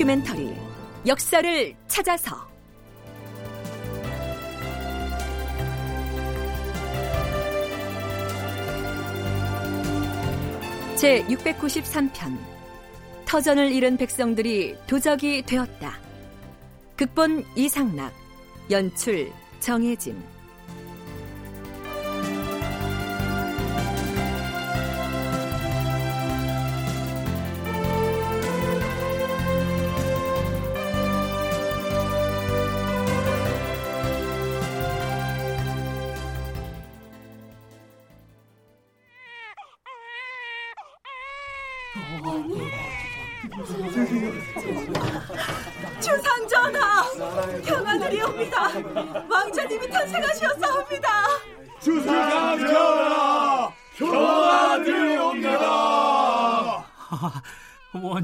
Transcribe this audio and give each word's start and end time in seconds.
다큐멘터리 0.00 0.56
역사를 1.06 1.74
찾아서 1.86 2.34
제 10.96 11.22
693편 11.24 12.38
터전을 13.26 13.72
잃은 13.72 13.98
백성들이 13.98 14.78
도적이 14.86 15.42
되었다. 15.42 15.98
극본 16.96 17.44
이상락 17.54 18.14
연출 18.70 19.30
정혜진 19.60 20.18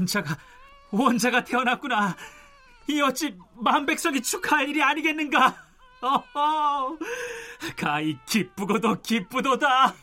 원자가 0.07 0.37
원자가 0.91 1.43
태어났구나. 1.43 2.15
이 2.87 3.01
어찌 3.01 3.37
만백성이 3.55 4.21
축하할 4.21 4.69
일이 4.69 4.81
아니겠는가? 4.81 5.53
어허, 5.99 6.97
가히 7.75 8.17
기쁘고도 8.25 9.01
기쁘도다. 9.01 9.93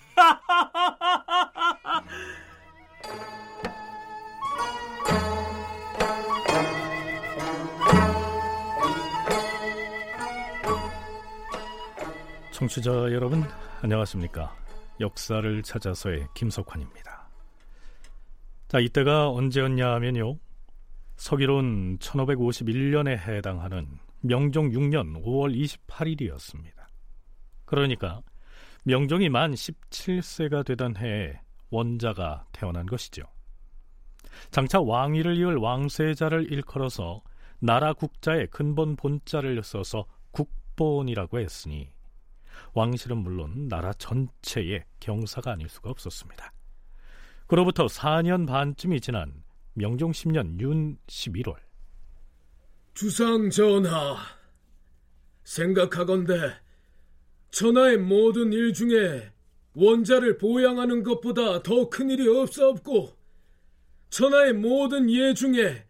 청취자 12.52 12.91
여러분 13.12 13.42
안녕하십니까? 13.83 14.55
역사를 15.00 15.62
찾아서의 15.62 16.28
김석환입니다 16.34 17.13
자 18.75 18.80
이때가 18.80 19.30
언제였냐 19.30 19.89
하면요. 19.92 20.36
서기론 21.14 21.98
1551년에 21.98 23.17
해당하는 23.19 23.86
명종 24.22 24.70
6년 24.70 25.22
5월 25.22 25.55
28일이었습니다. 25.86 26.72
그러니까 27.67 28.20
명종이 28.83 29.28
만 29.28 29.55
17세가 29.55 30.67
되던 30.67 30.97
해에 30.97 31.39
원자가 31.70 32.47
태어난 32.50 32.84
것이죠. 32.86 33.22
장차 34.50 34.80
왕위를 34.80 35.36
이을 35.36 35.55
왕세자를 35.55 36.50
일컬어서 36.50 37.22
나라 37.61 37.92
국자에 37.92 38.47
근본 38.47 38.97
본자를 38.97 39.62
써서 39.62 40.05
국본이라고 40.33 41.39
했으니 41.39 41.92
왕실은 42.72 43.19
물론 43.19 43.69
나라 43.69 43.92
전체의 43.92 44.83
경사가 44.98 45.52
아닐 45.52 45.69
수가 45.69 45.91
없었습니다. 45.91 46.53
그로부터 47.46 47.86
4년 47.86 48.46
반쯤이 48.46 49.00
지난 49.00 49.44
명종 49.74 50.12
10년 50.12 50.60
윤 50.60 50.96
11월 51.06 51.56
주상 52.94 53.50
전하 53.50 54.16
생각하건대 55.44 56.34
천하의 57.50 57.98
모든 57.98 58.52
일 58.52 58.72
중에 58.72 59.33
원자를 59.74 60.38
보양하는 60.38 61.02
것보다 61.02 61.62
더 61.62 61.88
큰 61.90 62.10
일이 62.10 62.27
없사옵고 62.28 63.16
천하의 64.10 64.52
모든 64.52 65.10
예 65.10 65.34
중에 65.34 65.86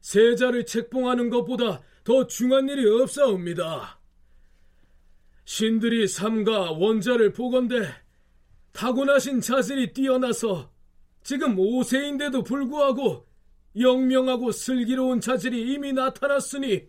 세자를 0.00 0.66
책봉하는 0.66 1.30
것보다 1.30 1.80
더 2.04 2.26
중한 2.26 2.68
일이 2.68 2.86
없사옵니다. 2.86 3.98
신들이 5.44 6.06
삼가 6.06 6.72
원자를 6.72 7.32
보건대 7.32 7.88
타고나신 8.72 9.40
자질이 9.40 9.92
뛰어나서 9.92 10.70
지금 11.22 11.56
5세인데도 11.56 12.44
불구하고 12.44 13.26
영명하고 13.78 14.52
슬기로운 14.52 15.20
자질이 15.20 15.72
이미 15.72 15.92
나타났으니 15.92 16.88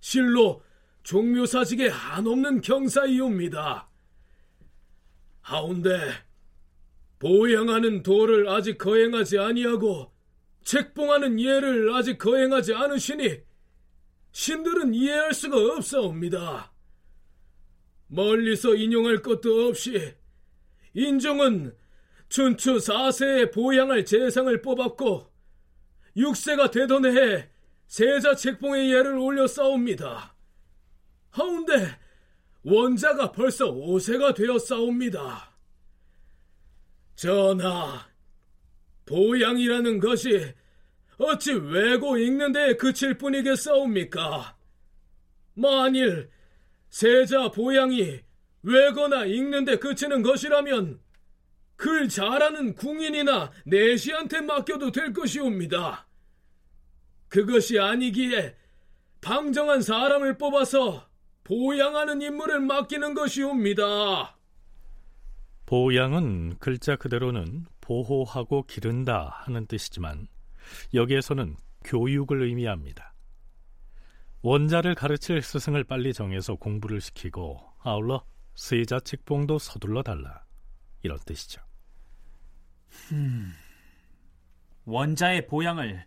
실로 0.00 0.62
종묘사직에 1.02 1.88
한없는 1.88 2.60
경사이옵니다. 2.60 3.88
하운데 5.40 6.10
보양하는 7.18 8.02
도를 8.02 8.48
아직 8.48 8.78
거행하지 8.78 9.38
아니하고 9.38 10.12
책봉하는 10.64 11.40
예를 11.40 11.94
아직 11.94 12.18
거행하지 12.18 12.74
않으시니 12.74 13.40
신들은 14.32 14.94
이해할 14.94 15.32
수가 15.32 15.56
없사옵니다. 15.56 16.72
멀리서 18.08 18.74
인용할 18.74 19.22
것도 19.22 19.68
없이 19.68 20.14
인종은 20.94 21.74
춘추 22.28 22.76
4세에 22.76 23.52
보양할 23.52 24.04
재상을 24.04 24.60
뽑았고 24.62 25.30
6세가 26.16 26.70
되던 26.70 27.04
해에 27.06 27.48
세자 27.86 28.34
책봉의 28.34 28.90
예를 28.90 29.18
올려 29.18 29.46
싸웁니다. 29.46 30.34
하운데 31.30 31.98
원자가 32.62 33.32
벌써 33.32 33.72
5세가 33.72 34.34
되어 34.34 34.58
싸웁니다. 34.58 35.54
전하, 37.14 38.08
보양이라는 39.06 40.00
것이 40.00 40.54
어찌 41.18 41.52
외고 41.52 42.18
읽는 42.18 42.52
데에 42.52 42.74
그칠 42.74 43.16
뿐이겠사옵니까? 43.16 44.56
만일 45.54 46.28
세자 46.90 47.50
보양이 47.50 48.20
외거나 48.62 49.24
읽는 49.24 49.64
데 49.64 49.76
그치는 49.76 50.22
것이라면 50.22 51.00
글 51.76 52.08
잘하는 52.08 52.74
궁인이나 52.74 53.52
내시한테 53.64 54.40
맡겨도 54.40 54.92
될 54.92 55.12
것이옵니다. 55.12 56.06
그것이 57.28 57.78
아니기에 57.78 58.56
방정한 59.20 59.82
사람을 59.82 60.38
뽑아서 60.38 61.08
보양하는 61.44 62.22
임무를 62.22 62.60
맡기는 62.60 63.14
것이옵니다. 63.14 64.36
보양은 65.66 66.58
글자 66.58 66.96
그대로는 66.96 67.66
보호하고 67.80 68.62
기른다 68.64 69.42
하는 69.44 69.66
뜻이지만 69.66 70.28
여기에서는 70.94 71.56
교육을 71.84 72.42
의미합니다. 72.42 73.12
원자를 74.42 74.94
가르칠 74.94 75.42
스승을 75.42 75.84
빨리 75.84 76.12
정해서 76.12 76.54
공부를 76.54 77.00
시키고 77.00 77.60
아울러 77.80 78.24
세자 78.54 79.00
책봉도 79.00 79.58
서둘러 79.58 80.02
달라 80.02 80.44
이런 81.02 81.18
뜻이죠. 81.26 81.65
음, 83.12 83.54
원자의 84.84 85.46
보양을 85.46 86.04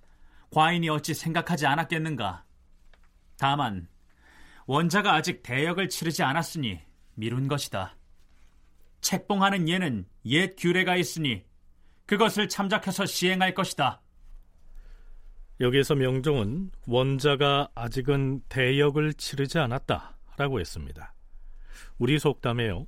과인이 0.52 0.90
어찌 0.90 1.14
생각하지 1.14 1.66
않았겠는가? 1.66 2.44
다만 3.38 3.88
원자가 4.66 5.14
아직 5.14 5.42
대역을 5.44 5.90
치르지 5.90 6.24
않았으니 6.24 6.80
미룬 7.16 7.48
것이다. 7.48 7.96
책봉하는 9.02 9.68
예는 9.68 10.06
옛 10.26 10.56
규례가 10.58 10.96
있으니 10.96 11.44
그것을 12.06 12.50
참작해서 12.50 13.06
시행할 13.06 13.54
것이다. 13.54 14.02
여기에서 15.60 15.96
명종은 15.96 16.72
원자가 16.88 17.70
아직은 17.76 18.42
대역을 18.50 19.14
치르지 19.16 19.60
않았다라고 19.60 20.60
했습니다. 20.60 21.14
우리 21.98 22.18
속담에요. 22.18 22.88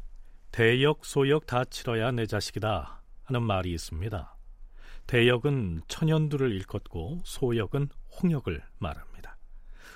대역, 0.51 1.06
소역 1.06 1.45
다 1.45 1.65
치러야 1.65 2.12
내 2.12 2.25
자식이다 2.25 3.00
하는 3.31 3.44
말이 3.44 3.72
있습니다. 3.72 4.38
대역은 5.07 5.83
천연두를 5.88 6.51
일컫고 6.51 7.22
소역은 7.24 7.88
홍역을 8.22 8.62
말합니다. 8.78 9.38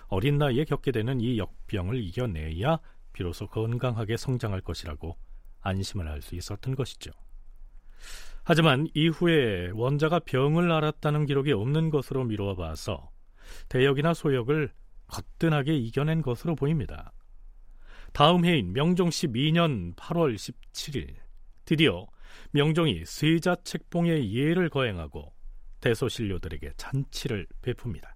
어린 0.07 0.37
나이에 0.37 0.63
겪게 0.63 0.93
되는 0.93 1.19
이 1.19 1.37
역병을 1.37 2.01
이겨내야 2.01 2.79
비로소 3.11 3.47
건강하게 3.47 4.15
성장할 4.15 4.61
것이라고 4.61 5.17
안심을 5.61 6.07
할 6.07 6.21
수 6.21 6.35
있었던 6.35 6.75
것이죠. 6.75 7.11
하지만 8.45 8.87
이후에 8.93 9.71
원자가 9.73 10.19
병을 10.19 10.71
앓았다는 10.71 11.25
기록이 11.25 11.51
없는 11.51 11.89
것으로 11.89 12.23
미루어 12.23 12.55
봐서 12.55 13.11
대역이나 13.67 14.13
소역을 14.13 14.71
거뜬하게 15.07 15.75
이겨낸 15.75 16.21
것으로 16.21 16.55
보입니다. 16.55 17.11
다음 18.13 18.45
해인 18.45 18.71
명종 18.71 19.09
12년 19.09 19.93
8월 19.95 20.35
17일 20.35 21.15
드디어 21.65 22.07
명종이 22.51 23.03
세자 23.05 23.57
책봉의 23.63 24.33
예를 24.33 24.69
거행하고 24.69 25.33
대소신료들에게 25.81 26.71
잔치를 26.77 27.47
베풉니다. 27.61 28.15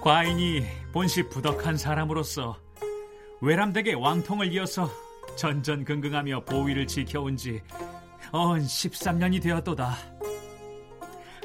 과인이 0.00 0.62
본시 0.92 1.22
부덕한 1.28 1.76
사람으로서 1.76 2.58
외람되게 3.42 3.94
왕통을 3.94 4.52
이어서 4.52 4.90
전전긍긍하며 5.36 6.44
보위를 6.44 6.86
지켜온 6.86 7.36
지언 7.36 7.60
13년이 8.32 9.42
되었도다. 9.42 9.94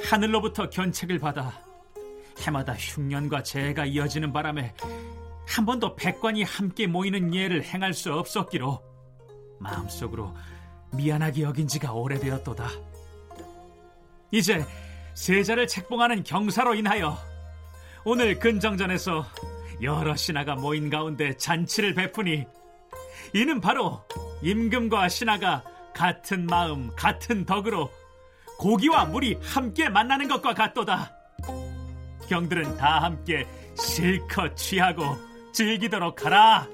하늘로부터 0.10 0.70
견책을 0.70 1.20
받아 1.20 1.65
해마다 2.40 2.74
흉년과 2.74 3.44
재해가 3.44 3.86
이어지는 3.86 4.34
바람에 4.34 4.74
한 5.48 5.66
번도 5.66 5.96
백관이 5.96 6.44
함께 6.44 6.88
모이는 6.88 7.34
예를 7.34 7.64
행할 7.64 7.94
수 7.94 8.14
없었기로 8.14 8.82
마음속으로 9.60 10.36
미안하게 10.94 11.44
여긴 11.44 11.68
지가 11.68 11.94
오래되었도다. 11.94 12.70
이제 14.32 14.66
세자를 15.14 15.68
책봉하는 15.68 16.24
경사로 16.24 16.76
인하여 16.76 17.18
오늘 18.04 18.38
근정전에서 18.38 19.26
여러 19.82 20.16
신하가 20.16 20.56
모인 20.56 20.90
가운데 20.90 21.36
잔치를 21.38 21.94
베푸니 21.94 22.46
이는 23.34 23.62
바로 23.62 24.04
임금과 24.42 25.10
신하가 25.10 25.64
같은 25.94 26.46
마음, 26.46 26.94
같은 26.96 27.46
덕으로 27.46 27.90
고기와 28.58 29.06
물이 29.06 29.40
함께 29.42 29.90
만나는 29.90 30.28
것과 30.28 30.54
같도다. 30.54 31.12
경들은 32.28 32.78
다 32.78 33.00
함께 33.04 33.46
실컷 33.76 34.56
취하고 34.56 35.04
즐기도록 35.52 36.26
하라. 36.26 36.68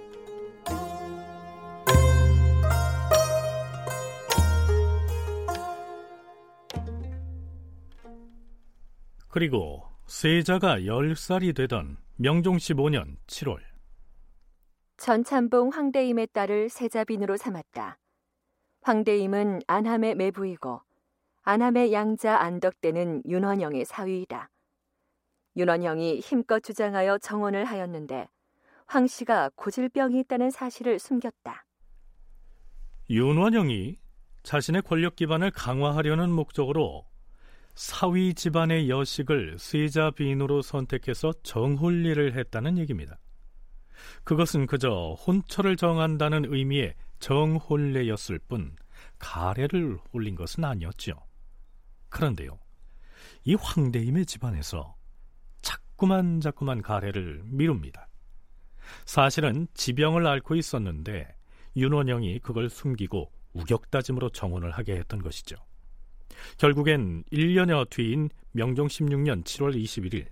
그리고 9.32 9.84
세자가 10.08 10.80
10살이 10.80 11.56
되던 11.56 11.98
명종 12.18 12.58
15년 12.58 13.16
7월 13.28 13.60
전참봉 14.98 15.70
황대임의 15.70 16.28
딸을 16.34 16.70
세자빈으로 16.70 17.38
삼았다. 17.38 17.98
황대임은 18.84 19.62
안함의 19.66 20.16
매부이고 20.16 20.82
안함의 21.44 21.92
양자 21.92 22.38
안덕대는 22.38 23.24
윤원영의 23.26 23.86
사위이다. 23.86 24.51
윤원영이 25.56 26.20
힘껏 26.20 26.62
주장하여 26.62 27.18
정원을 27.18 27.66
하였는데 27.66 28.28
황 28.88 29.08
씨가 29.08 29.52
고질병이 29.56 30.20
있다는 30.22 30.50
사실을 30.50 31.00
숨겼다. 31.00 31.66
윤원영이 33.10 33.98
자신의 34.44 34.82
권력 34.84 35.16
기반을 35.16 35.52
강화하려는 35.52 36.32
목적으로 36.32 37.06
사위 37.76 38.34
집안의 38.34 38.90
여식을 38.90 39.58
세자 39.60 40.12
비인으로 40.12 40.62
선택해서 40.62 41.32
정홀리를 41.44 42.34
했다는 42.34 42.78
얘기입니다. 42.78 43.18
그것은 44.24 44.66
그저 44.66 45.16
혼처를 45.26 45.78
정한다는 45.78 46.54
의미의 46.54 46.96
정홀례였을 47.20 48.40
뿐 48.40 48.76
가래를 49.20 50.00
올린 50.12 50.36
것은 50.36 50.64
아니었죠. 50.64 51.14
그런데요, 52.10 52.60
이 53.44 53.56
황대임의 53.56 54.26
집안에서 54.26 54.96
자꾸만 56.02 56.42
자꾸만 56.42 56.82
가래를 56.82 57.44
미룹니다. 57.46 58.08
사실은 59.06 59.68
지병을 59.76 60.26
앓고 60.26 60.56
있었는데 60.56 61.28
윤원영이 61.76 62.40
그걸 62.40 62.72
숨기고 62.72 63.32
우격다짐으로 63.54 64.32
정혼을 64.32 64.72
하게 64.72 64.96
했던 64.96 65.22
것이죠. 65.22 65.58
결국엔 66.58 67.24
1년여 67.32 67.92
뒤인 67.92 68.30
명종 68.54 68.88
16년 68.88 69.44
7월 69.44 69.76
21일 69.76 70.26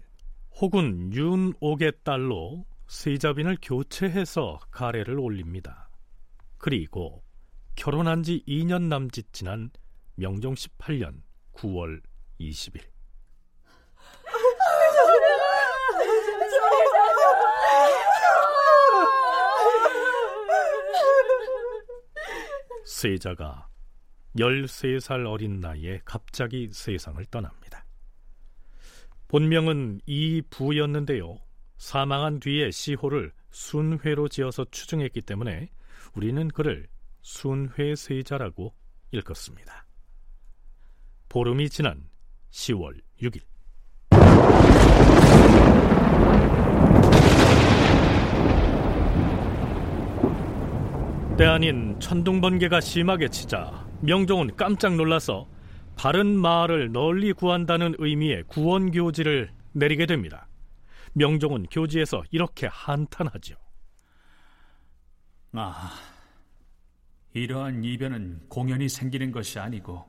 혹은 0.60 1.14
윤옥의 1.14 1.94
딸로 2.04 2.66
세자빈을 2.88 3.60
교체해서 3.62 4.58
가래를 4.72 5.20
올립니다. 5.20 5.92
그리고 6.58 7.24
결혼한 7.76 8.24
지 8.24 8.44
2년 8.48 8.88
남짓 8.88 9.32
지난 9.34 9.70
명종 10.16 10.56
18년 10.56 11.22
9월 11.54 12.02
20일 12.40 12.82
세자가 23.00 23.70
13살 24.36 25.26
어린 25.26 25.62
나이에 25.62 26.02
갑자기 26.04 26.70
세상을 26.74 27.24
떠납니다. 27.28 27.86
본명은 29.30 30.02
이부였는데요. 30.06 31.40
사망한 31.78 32.42
뒤에 32.42 32.72
시호를 32.72 33.32
순회로 33.52 34.28
지어서 34.28 34.66
추증했기 34.70 35.22
때문에 35.22 35.70
우리는 36.14 36.50
그를 36.50 36.90
순회세자라고 37.22 38.76
읽었습니다. 39.14 39.88
보름이 41.30 41.70
지난 41.70 42.10
10월 42.52 43.02
6일 43.22 43.44
때 51.40 51.46
아닌 51.46 51.98
천둥번개가 52.02 52.82
심하게 52.82 53.30
치자 53.30 53.88
명종은 54.02 54.58
깜짝 54.58 54.98
놀라서 54.98 55.48
바른 55.96 56.38
마을을 56.38 56.92
널리 56.92 57.32
구한다는 57.32 57.96
의미의 57.98 58.44
구원교지를 58.48 59.50
내리게 59.72 60.06
됩니다. 60.06 60.50
명종은 61.14 61.68
교지에서 61.72 62.24
이렇게 62.32 62.68
한탄하죠. 62.68 63.56
아, 65.54 65.94
이러한 67.32 67.86
이변은 67.86 68.50
공연이 68.50 68.90
생기는 68.90 69.32
것이 69.32 69.60
아니고 69.60 70.06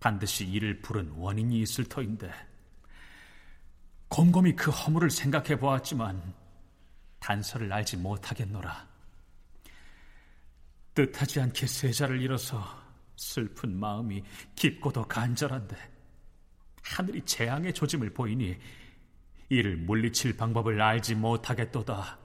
반드시 0.00 0.46
이를 0.46 0.82
부른 0.82 1.12
원인이 1.16 1.62
있을 1.62 1.86
터인데 1.86 2.30
곰곰이 4.08 4.54
그 4.54 4.70
허물을 4.70 5.08
생각해 5.08 5.58
보았지만 5.58 6.34
단서를 7.20 7.72
알지 7.72 7.96
못하겠노라. 7.96 8.95
뜻하지 10.96 11.40
않게 11.40 11.66
세자를 11.66 12.22
잃어서 12.22 12.66
슬픈 13.16 13.78
마음이 13.78 14.22
깊고도 14.54 15.06
간절한데 15.06 15.76
하늘이 16.82 17.20
재앙의 17.22 17.74
조짐을 17.74 18.14
보이니 18.14 18.56
이를 19.50 19.76
물리칠 19.76 20.36
방법을 20.36 20.80
알지 20.80 21.14
못하겠도다. 21.16 22.18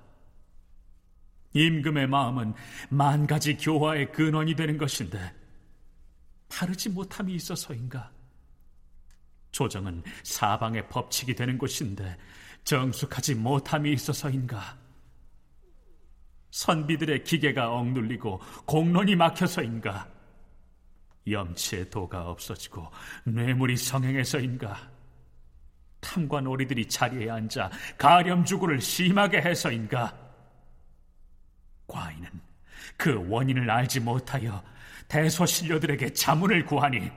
임금의 1.54 2.08
마음은 2.08 2.54
만 2.90 3.28
가지 3.28 3.58
교화의 3.58 4.13
근원이 4.13 4.56
되는 4.56 4.78
것인데 4.78 5.36
다르지 6.48 6.90
못함이 6.90 7.36
있어서인가? 7.36 8.10
조정은 9.51 10.01
사방의 10.24 10.88
법칙이 10.88 11.36
되는 11.36 11.58
곳인데 11.58 12.18
정숙하지 12.63 13.36
못함이 13.36 13.92
있어서인가? 13.92 14.80
선비들의 16.51 17.24
기계가 17.24 17.72
억눌리고 17.74 18.39
공론이 18.65 19.15
막혀서인가? 19.15 20.08
염치의 21.29 21.89
도가 21.89 22.29
없어지고 22.29 22.89
뇌물이 23.25 23.77
성행해서인가? 23.77 24.89
탐관 26.01 26.48
오리들이 26.48 26.88
자리에 26.88 27.29
앉아 27.29 27.70
가렴주구를 27.98 28.81
심하게 28.81 29.41
해서인가? 29.41 30.17
과인은 31.88 32.29
그 32.98 33.25
원인을 33.29 33.70
알지 33.70 34.00
못하여 34.00 34.63
대소신료들에게 35.08 36.13
자문을 36.13 36.65
구하니 36.65 37.12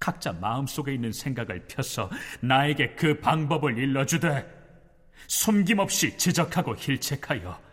각자 0.00 0.32
마음속에 0.32 0.94
있는 0.94 1.12
생각을 1.12 1.66
펴서 1.68 2.10
나에게 2.40 2.94
그 2.96 3.20
방법을 3.20 3.78
일러주되 3.78 4.62
숨김없이 5.28 6.18
지적하고 6.18 6.74
힐책하여 6.76 7.71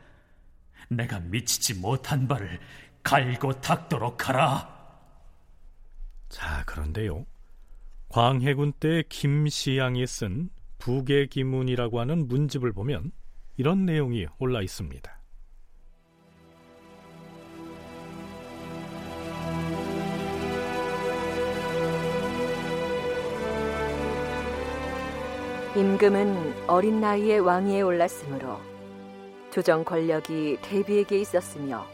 내가 0.89 1.19
미치지 1.19 1.75
못한 1.75 2.27
바를 2.27 2.59
갈고 3.03 3.53
닦도록 3.61 4.27
하라. 4.27 4.77
자, 6.27 6.63
그런데요. 6.65 7.25
광해군 8.09 8.73
때 8.73 9.03
김시양이 9.07 10.05
쓴 10.07 10.49
부계기문이라고 10.79 11.99
하는 11.99 12.27
문집을 12.27 12.73
보면 12.73 13.11
이런 13.57 13.85
내용이 13.85 14.25
올라 14.39 14.61
있습니다. 14.61 15.19
임금은 25.75 26.67
어린 26.67 26.99
나이에 26.99 27.37
왕위에 27.37 27.81
올랐으므로 27.81 28.68
조정 29.51 29.83
권력이 29.83 30.59
대비에게 30.61 31.19
있었으며 31.19 31.85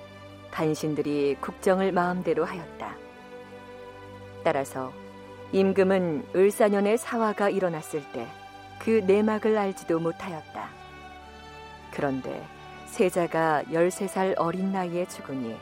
간신들이 0.52 1.38
국정을 1.42 1.92
마음대로 1.92 2.46
하였다. 2.46 2.96
따라서 4.44 4.94
임금은 5.52 6.28
을사년의 6.36 6.98
사화가 6.98 7.50
일어났을 7.50 8.02
때 8.12 8.28
그 8.80 9.02
내막을 9.06 9.58
알지도 9.58 10.00
못하였다. 10.00 10.70
그런데 11.92 12.46
세자가 12.86 13.64
13살 13.72 14.36
어린 14.38 14.72
나이에 14.72 15.08
죽으니 15.08 15.56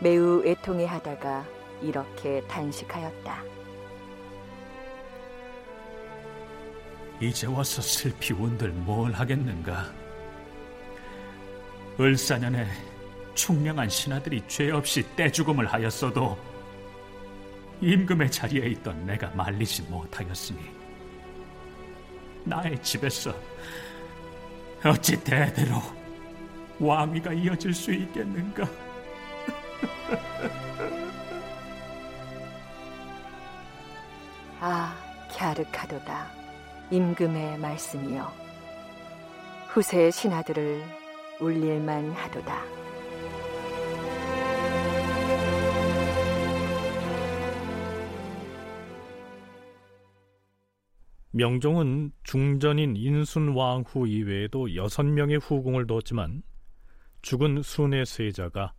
매우 0.00 0.42
애통해 0.46 0.86
하다가 0.86 1.44
이렇게 1.82 2.42
단식하였다. 2.48 3.42
이제 7.20 7.46
와서 7.48 7.82
슬피 7.82 8.32
온들 8.32 8.70
뭘 8.70 9.12
하겠는가? 9.12 9.92
을사년에 12.00 12.66
충명한 13.34 13.88
신하들이 13.88 14.42
죄 14.46 14.70
없이 14.70 15.04
떼죽음을 15.16 15.66
하였어도 15.66 16.38
임금의 17.80 18.30
자리에 18.30 18.68
있던 18.70 19.06
내가 19.06 19.30
말리지 19.30 19.82
못하였으니 19.82 20.58
나의 22.44 22.80
집에서 22.82 23.34
어찌 24.84 25.22
대대로 25.22 25.80
왕위가 26.78 27.32
이어질 27.32 27.74
수 27.74 27.92
있겠는가? 27.92 28.68
아, 34.60 34.94
갸륵하도다. 35.36 36.26
임금의 36.90 37.58
말씀이여. 37.58 38.32
후세의 39.68 40.12
신하들을 40.12 40.97
울릴만 41.40 42.10
하도다. 42.12 42.78
명종은 51.30 52.10
중전인 52.24 52.96
인순왕 52.96 53.84
후 53.86 54.08
이외에도 54.08 54.74
여섯 54.74 55.04
명의 55.04 55.36
후궁을 55.36 55.86
뒀지만 55.86 56.42
죽은 57.22 57.62
순의 57.62 58.06
세자가 58.06 58.72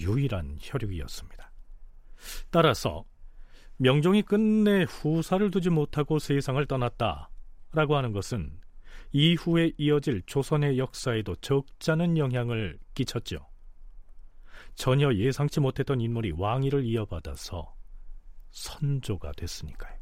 유일한 0.00 0.56
혈육이었습니다. 0.60 1.50
따라서 2.50 3.04
명종이 3.76 4.22
끝내 4.22 4.84
후사를 4.84 5.50
두지 5.50 5.70
못하고 5.70 6.18
세상을 6.18 6.64
떠났다라고 6.66 7.96
하는 7.96 8.12
것은 8.12 8.52
이후에 9.12 9.72
이어질 9.78 10.22
조선의 10.26 10.78
역사에도 10.78 11.34
적잖은 11.36 12.18
영향을 12.18 12.78
끼쳤죠. 12.94 13.46
전혀 14.74 15.12
예상치 15.12 15.60
못했던 15.60 16.00
인물이 16.00 16.34
왕위를 16.36 16.84
이어받아서 16.84 17.74
선조가 18.50 19.32
됐으니까요. 19.32 19.98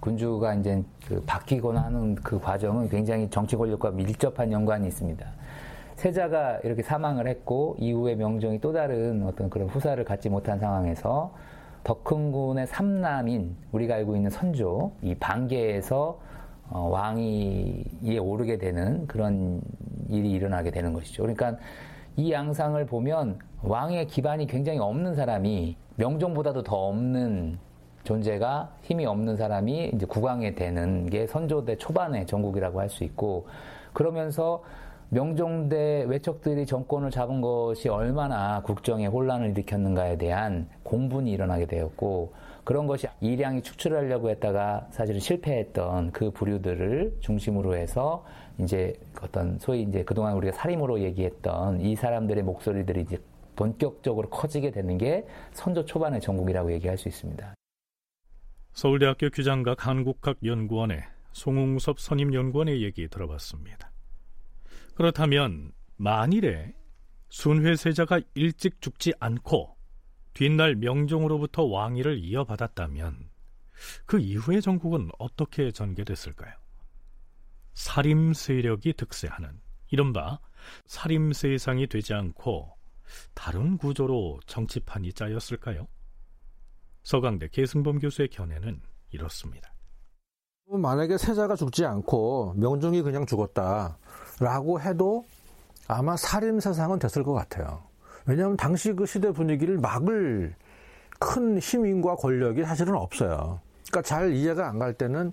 군주가 0.00 0.54
이제 0.54 0.82
그 1.06 1.22
바뀌거나 1.24 1.84
하는 1.84 2.14
그 2.16 2.40
과정은 2.40 2.88
굉장히 2.88 3.28
정치 3.30 3.56
권력과 3.56 3.90
밀접한 3.90 4.50
연관이 4.50 4.88
있습니다. 4.88 5.32
세자가 5.96 6.60
이렇게 6.64 6.82
사망을 6.82 7.28
했고 7.28 7.76
이후에 7.78 8.16
명종이 8.16 8.60
또 8.60 8.72
다른 8.72 9.22
어떤 9.24 9.48
그런 9.48 9.68
후사를 9.68 10.02
갖지 10.04 10.28
못한 10.28 10.58
상황에서 10.58 11.32
덕흥군의 11.84 12.66
삼남인 12.66 13.56
우리가 13.70 13.96
알고 13.96 14.16
있는 14.16 14.30
선조 14.30 14.92
이 15.02 15.14
반계에서 15.14 16.20
어, 16.70 16.88
왕위에 16.90 18.18
오르게 18.18 18.58
되는 18.58 19.06
그런 19.06 19.60
일이 20.08 20.30
일어나게 20.30 20.70
되는 20.70 20.92
것이죠. 20.92 21.22
그러니까 21.22 21.56
이 22.16 22.32
양상을 22.32 22.84
보면 22.86 23.38
왕의 23.62 24.06
기반이 24.06 24.46
굉장히 24.46 24.78
없는 24.78 25.14
사람이 25.14 25.76
명종보다도 25.96 26.62
더 26.62 26.88
없는 26.88 27.58
존재가 28.04 28.72
힘이 28.82 29.06
없는 29.06 29.36
사람이 29.36 29.92
이제 29.94 30.06
국왕이 30.06 30.54
되는 30.54 31.08
게 31.08 31.26
선조대 31.26 31.76
초반의 31.76 32.26
전국이라고 32.26 32.80
할 32.80 32.88
수 32.88 33.04
있고 33.04 33.46
그러면서 33.92 34.62
명종대 35.10 36.06
외척들이 36.08 36.64
정권을 36.66 37.10
잡은 37.10 37.42
것이 37.42 37.88
얼마나 37.88 38.62
국정에 38.62 39.06
혼란을 39.06 39.50
일으켰는가에 39.50 40.16
대한 40.16 40.68
공분이 40.82 41.30
일어나게 41.30 41.66
되었고 41.66 42.32
그런 42.64 42.86
것이 42.86 43.08
일량이 43.20 43.62
축출하려고 43.62 44.30
했다가 44.30 44.88
사실은 44.90 45.20
실패했던 45.20 46.12
그 46.12 46.30
부류들을 46.30 47.18
중심으로 47.20 47.76
해서 47.76 48.24
이제 48.58 48.94
어떤 49.20 49.58
소위 49.58 49.82
이제 49.82 50.04
그동안 50.04 50.34
우리가 50.34 50.52
살림으로 50.52 51.00
얘기했던 51.00 51.80
이 51.80 51.96
사람들의 51.96 52.42
목소리들이 52.44 53.02
이제 53.02 53.18
본격적으로 53.56 54.30
커지게 54.30 54.70
되는 54.70 54.96
게 54.96 55.26
선조 55.52 55.84
초반의 55.84 56.20
전국이라고 56.20 56.72
얘기할 56.72 56.96
수 56.96 57.08
있습니다. 57.08 57.54
서울대학교 58.72 59.28
규장각 59.30 59.86
한국학연구원의 59.86 61.02
송웅섭 61.32 62.00
선임연구원의 62.00 62.82
얘기 62.82 63.08
들어봤습니다. 63.08 63.90
그렇다면 64.94 65.72
만일에 65.96 66.74
순회세자가 67.28 68.20
일찍 68.34 68.80
죽지 68.80 69.14
않고 69.18 69.76
뒷날 70.34 70.76
명종으로부터 70.76 71.64
왕위를 71.64 72.18
이어받았다면 72.18 73.30
그 74.06 74.18
이후의 74.18 74.62
전국은 74.62 75.10
어떻게 75.18 75.70
전개됐을까요? 75.70 76.54
살림 77.74 78.32
세력이 78.32 78.94
득세하는 78.94 79.60
이른바 79.90 80.38
살림 80.86 81.32
세상이 81.32 81.86
되지 81.86 82.14
않고 82.14 82.76
다른 83.34 83.76
구조로 83.76 84.40
정치판이 84.46 85.12
짜였을까요? 85.12 85.86
서강대 87.02 87.48
계승범 87.48 87.98
교수의 87.98 88.28
견해는 88.28 88.80
이렇습니다. 89.10 89.72
만약에 90.68 91.18
세자가 91.18 91.56
죽지 91.56 91.84
않고 91.84 92.54
명종이 92.56 93.02
그냥 93.02 93.26
죽었다라고 93.26 94.80
해도 94.80 95.24
아마 95.88 96.16
살인 96.16 96.60
세상은 96.60 96.98
됐을 96.98 97.22
것 97.22 97.32
같아요. 97.34 97.91
왜냐하면 98.26 98.56
당시 98.56 98.92
그 98.92 99.06
시대 99.06 99.32
분위기를 99.32 99.78
막을 99.78 100.54
큰 101.18 101.58
힘인과 101.58 102.16
권력이 102.16 102.64
사실은 102.64 102.94
없어요. 102.96 103.60
그러니까 103.90 104.02
잘 104.02 104.32
이해가 104.32 104.68
안 104.68 104.78
갈 104.78 104.94
때는 104.94 105.32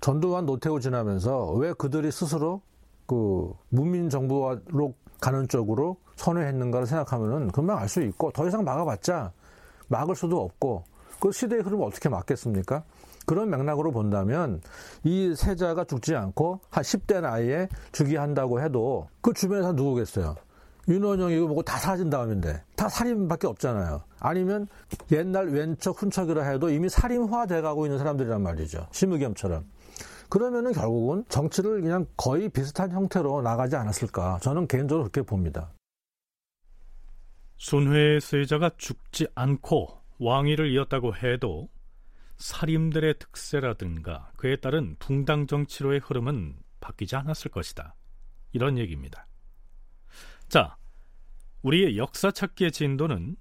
전두환 0.00 0.46
노태우 0.46 0.80
지나면서 0.80 1.52
왜 1.52 1.72
그들이 1.72 2.10
스스로 2.10 2.62
그 3.06 3.52
문민 3.68 4.08
정부로 4.10 4.60
가는 5.20 5.48
쪽으로 5.48 5.96
선회했는가를 6.16 6.86
생각하면은 6.86 7.48
금방 7.50 7.78
알 7.78 7.88
수 7.88 8.02
있고 8.02 8.30
더 8.32 8.46
이상 8.46 8.64
막아봤자 8.64 9.32
막을 9.88 10.14
수도 10.14 10.40
없고 10.42 10.84
그 11.20 11.32
시대의 11.32 11.62
흐름을 11.62 11.84
어떻게 11.86 12.08
막겠습니까? 12.08 12.84
그런 13.26 13.50
맥락으로 13.50 13.90
본다면 13.90 14.60
이 15.04 15.34
세자가 15.36 15.84
죽지 15.84 16.14
않고 16.14 16.60
한 16.70 16.82
10대 16.84 17.20
나이에 17.20 17.68
죽이한다고 17.92 18.62
해도 18.62 19.08
그 19.20 19.32
주변에서 19.32 19.72
누구겠어요? 19.72 20.36
윤원영이고 20.88 21.46
뭐고 21.46 21.62
다 21.62 21.76
사라진 21.76 22.08
다음인데 22.08 22.62
다 22.74 22.88
살인밖에 22.88 23.46
없잖아요. 23.46 24.02
아니면 24.20 24.66
옛날 25.12 25.48
왼척 25.48 26.00
훈척이라 26.00 26.42
해도 26.44 26.70
이미 26.70 26.88
살인화 26.88 27.46
돼가고 27.46 27.86
있는 27.86 27.98
사람들이란 27.98 28.42
말이죠. 28.42 28.88
심의겸처럼. 28.92 29.64
그러면은 30.30 30.72
결국은 30.72 31.24
정치를 31.28 31.82
그냥 31.82 32.06
거의 32.16 32.48
비슷한 32.48 32.90
형태로 32.90 33.42
나가지 33.42 33.76
않았을까. 33.76 34.38
저는 34.42 34.66
개인적으로 34.66 35.04
그렇게 35.04 35.22
봅니다. 35.22 35.72
순회 37.58 38.20
세자가 38.20 38.70
죽지 38.76 39.26
않고 39.34 39.88
왕위를 40.18 40.70
이었다고 40.72 41.16
해도 41.16 41.68
살인들의 42.36 43.18
특세라든가 43.18 44.30
그에 44.36 44.56
따른 44.56 44.96
붕당 44.98 45.46
정치로의 45.46 46.00
흐름은 46.00 46.56
바뀌지 46.80 47.16
않았을 47.16 47.50
것이다. 47.50 47.94
이런 48.52 48.78
얘기입니다. 48.78 49.26
자, 50.48 50.77
우리의 51.62 51.96
역사 51.98 52.30
찾기의 52.30 52.72
진도는 52.72 53.36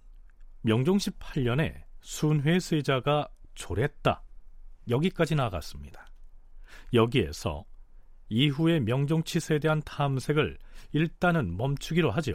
명종 0.61 0.97
18년에 0.97 1.83
순회 2.01 2.59
세자가 2.59 3.27
졸했다. 3.55 4.23
여기까지 4.89 5.35
나갔습니다. 5.35 6.07
여기에서 6.93 7.65
이후의 8.29 8.81
명종 8.81 9.23
치세에 9.23 9.59
대한 9.59 9.81
탐색을 9.83 10.57
일단은 10.93 11.57
멈추기로 11.57 12.11
하죠. 12.11 12.33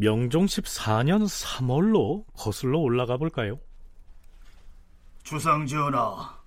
명종 0.00 0.46
14년 0.46 1.24
3월로 1.24 2.24
거슬러 2.32 2.78
올라가 2.78 3.18
볼까요? 3.18 3.60
주상전하, 5.24 6.38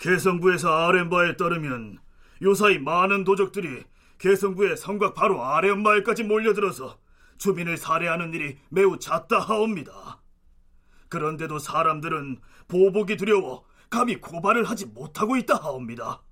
개성부에서 0.00 0.68
아랫바에 0.68 1.36
따르면 1.36 2.00
요사이 2.42 2.80
많은 2.80 3.22
도적들이 3.22 3.84
개성부의 4.18 4.76
성곽 4.76 5.14
바로 5.14 5.44
아랫마을까지 5.44 6.24
몰려들어서 6.24 6.98
주민을 7.38 7.76
살해하는 7.76 8.34
일이 8.34 8.58
매우 8.70 8.98
잦다 8.98 9.38
하옵니다. 9.38 10.20
그런데도 11.08 11.60
사람들은 11.60 12.40
보복이 12.66 13.16
두려워 13.16 13.64
감히 13.88 14.20
고발을 14.20 14.64
하지 14.64 14.86
못하고 14.86 15.36
있다 15.36 15.54
하옵니다. 15.54 16.24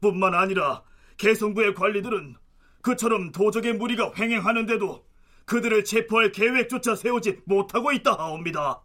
뿐만 0.00 0.34
아니라 0.34 0.82
개성부의 1.18 1.74
관리들은 1.74 2.34
그처럼 2.82 3.30
도적의 3.30 3.74
무리가 3.74 4.10
횡행하는데도 4.18 5.11
그들을 5.46 5.84
체포할 5.84 6.32
계획조차 6.32 6.94
세우지 6.94 7.42
못하고 7.44 7.92
있다 7.92 8.12
하옵니다. 8.12 8.82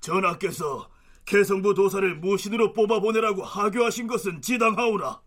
전하께서 0.00 0.88
개성부 1.26 1.74
도사를 1.74 2.16
무신으로 2.16 2.72
뽑아보내라고 2.72 3.42
하교하신 3.42 4.06
것은 4.06 4.42
지당하오나 4.42 5.20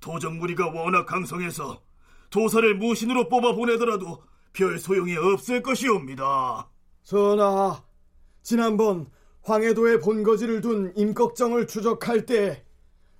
도적 0.00 0.34
무리가 0.34 0.68
워낙 0.68 1.06
강성해서 1.06 1.82
도사를 2.30 2.74
무신으로 2.76 3.28
뽑아보내더라도 3.28 4.22
별 4.52 4.78
소용이 4.78 5.16
없을 5.16 5.62
것이옵니다. 5.62 6.68
전하, 7.02 7.82
지난번 8.42 9.10
황해도에 9.42 10.00
본거지를 10.00 10.60
둔 10.60 10.92
임꺽정을 10.96 11.66
추적할 11.66 12.24
때 12.24 12.64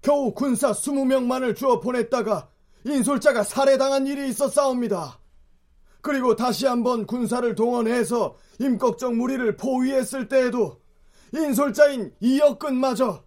겨우 0.01 0.33
군사 0.33 0.73
20명만을 0.73 1.57
주어 1.57 1.81
보냈다가 1.81 2.49
인솔자가 2.85 3.43
살해당한 3.43 4.07
일이 4.07 4.29
있었사옵니다. 4.29 5.19
그리고 6.05 6.37
다시 6.37 6.67
한번 6.67 7.07
군사를 7.07 7.55
동원해서 7.55 8.37
임꺽정 8.61 9.17
무리를 9.17 9.57
포위했을 9.57 10.29
때에도 10.29 10.83
인솔자인 11.33 12.13
이역근마저 12.21 13.25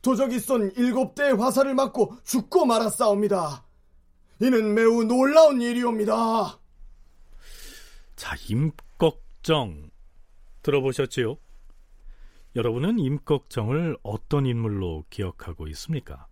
도적이 0.00 0.38
쏜 0.38 0.70
일곱 0.76 1.16
대의 1.16 1.36
화살을 1.36 1.74
맞고 1.74 2.14
죽고 2.22 2.66
말았사옵니다. 2.66 3.66
이는 4.42 4.74
매우 4.74 5.02
놀라운 5.02 5.60
일이옵니다. 5.60 6.60
자, 8.14 8.36
임꺽정 8.48 9.90
들어보셨지요? 10.62 11.36
여러분은 12.54 13.00
임꺽정을 13.00 13.98
어떤 14.04 14.46
인물로 14.46 15.04
기억하고 15.10 15.66
있습니까? 15.66 16.28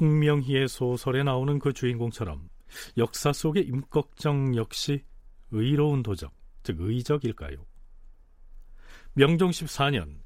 홍명희의 0.00 0.66
소설에 0.66 1.22
나오는 1.22 1.60
그 1.60 1.72
주인공처럼 1.72 2.49
역사 2.96 3.32
속의 3.32 3.64
임꺽정 3.64 4.56
역시 4.56 5.04
의로운 5.50 6.02
도적, 6.02 6.32
즉 6.62 6.76
의적일까요? 6.80 7.64
명종 9.14 9.50
14년 9.50 10.20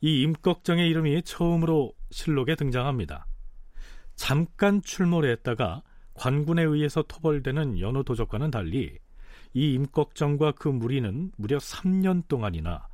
이 0.00 0.22
임꺽정의 0.22 0.88
이름이 0.88 1.22
처음으로 1.22 1.92
실록에 2.10 2.54
등장합니다. 2.54 3.26
잠깐 4.14 4.82
출몰 4.82 5.24
했다가 5.26 5.82
관군에 6.14 6.62
의해서 6.62 7.02
토벌되는 7.02 7.80
여느 7.80 8.04
도적과는 8.04 8.50
달리 8.50 8.98
이 9.52 9.72
임꺽정과 9.72 10.52
그 10.52 10.68
무리는 10.68 11.32
무려 11.36 11.58
3년 11.58 12.28
동안이나 12.28 12.86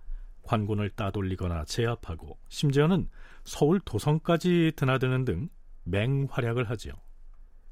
관군을 0.42 0.90
따돌리거나 0.90 1.64
제압하고 1.64 2.38
심지어는 2.48 3.08
서울 3.44 3.80
도성까지 3.80 4.72
드나드는 4.76 5.24
등 5.24 5.48
맹활약을 5.84 6.70
하지요. 6.70 6.92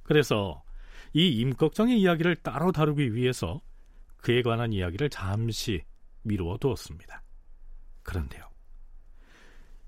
그래서 0.02 0.63
이 1.14 1.28
임꺽정의 1.40 2.00
이야기를 2.00 2.36
따로 2.36 2.72
다루기 2.72 3.14
위해서 3.14 3.60
그에 4.16 4.42
관한 4.42 4.72
이야기를 4.72 5.10
잠시 5.10 5.82
미루어 6.22 6.58
두었습니다. 6.58 7.22
그런데요. 8.02 8.42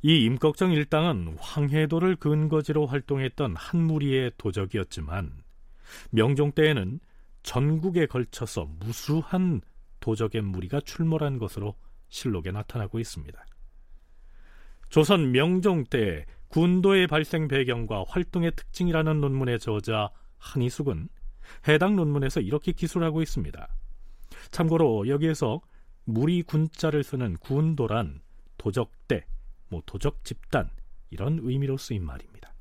이 0.03 0.23
임꺽정 0.25 0.71
일당은 0.73 1.37
황해도를 1.41 2.17
근거지로 2.17 2.87
활동했던 2.87 3.57
한 3.57 3.83
무리의 3.83 4.33
도적이었지만 4.39 5.43
명종 6.11 6.53
때에는 6.53 7.01
전국에 7.43 8.07
걸쳐서 8.07 8.67
무수한 8.79 9.61
도적의 9.99 10.43
무리가 10.43 10.81
출몰한 10.81 11.39
것으로 11.39 11.75
실록에 12.09 12.53
나타나고 12.53 13.01
있습니다. 13.01 13.45
조선 14.91 15.33
명종 15.33 15.85
때 15.85 16.25
군도의 16.49 17.09
발생 17.09 17.49
배경과 17.49 18.05
활동의 18.07 18.53
특징이라는 18.55 19.21
논문의 19.21 19.59
저자 19.59 20.11
한희숙은 20.39 21.09
해당 21.69 21.97
논문에서 21.97 22.41
이렇게 22.41 22.73
기술하고 22.73 23.23
있습니다. 23.23 23.69
참고로 24.51 25.09
여기에서 25.09 25.61
무리 26.05 26.43
군자를 26.43 27.03
쓰는 27.03 27.37
군도란 27.39 28.21
도적대, 28.59 29.27
뭐 29.69 29.83
도적 29.87 30.25
집단 30.25 30.71
이런 31.11 31.39
의미로 31.43 31.77
쓰인 31.77 32.05
말입니다. 32.05 32.55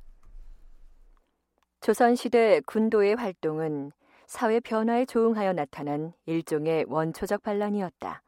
조선시대 1.80 2.62
군도의 2.66 3.14
활동은 3.14 3.92
사회 4.26 4.58
변화에 4.58 5.04
조응하여 5.04 5.52
나타난 5.52 6.12
일종의 6.26 6.86
원초적 6.88 7.42
반란이었다. 7.42 8.22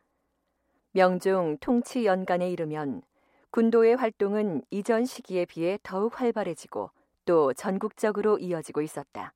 명종 0.92 1.58
통치 1.60 2.06
연간에 2.06 2.50
이르면 2.50 3.02
군도의 3.50 3.96
활동은 3.96 4.62
이전 4.70 5.04
시기에 5.04 5.44
비해 5.46 5.78
더욱 5.82 6.20
활발해지고 6.20 6.90
또 7.24 7.52
전국적으로 7.54 8.38
이어지고 8.38 8.82
있었다. 8.82 9.34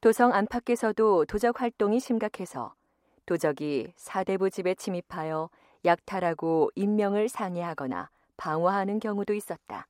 도성 0.00 0.32
안팎에서도 0.32 1.24
도적 1.24 1.60
활동이 1.60 1.98
심각해서 1.98 2.72
도적이 3.26 3.92
사대부 3.96 4.48
집에 4.48 4.74
침입하여 4.76 5.50
약탈하고 5.84 6.70
인명을 6.76 7.28
상해하거나 7.28 8.08
방화하는 8.36 9.00
경우도 9.00 9.34
있었다. 9.34 9.88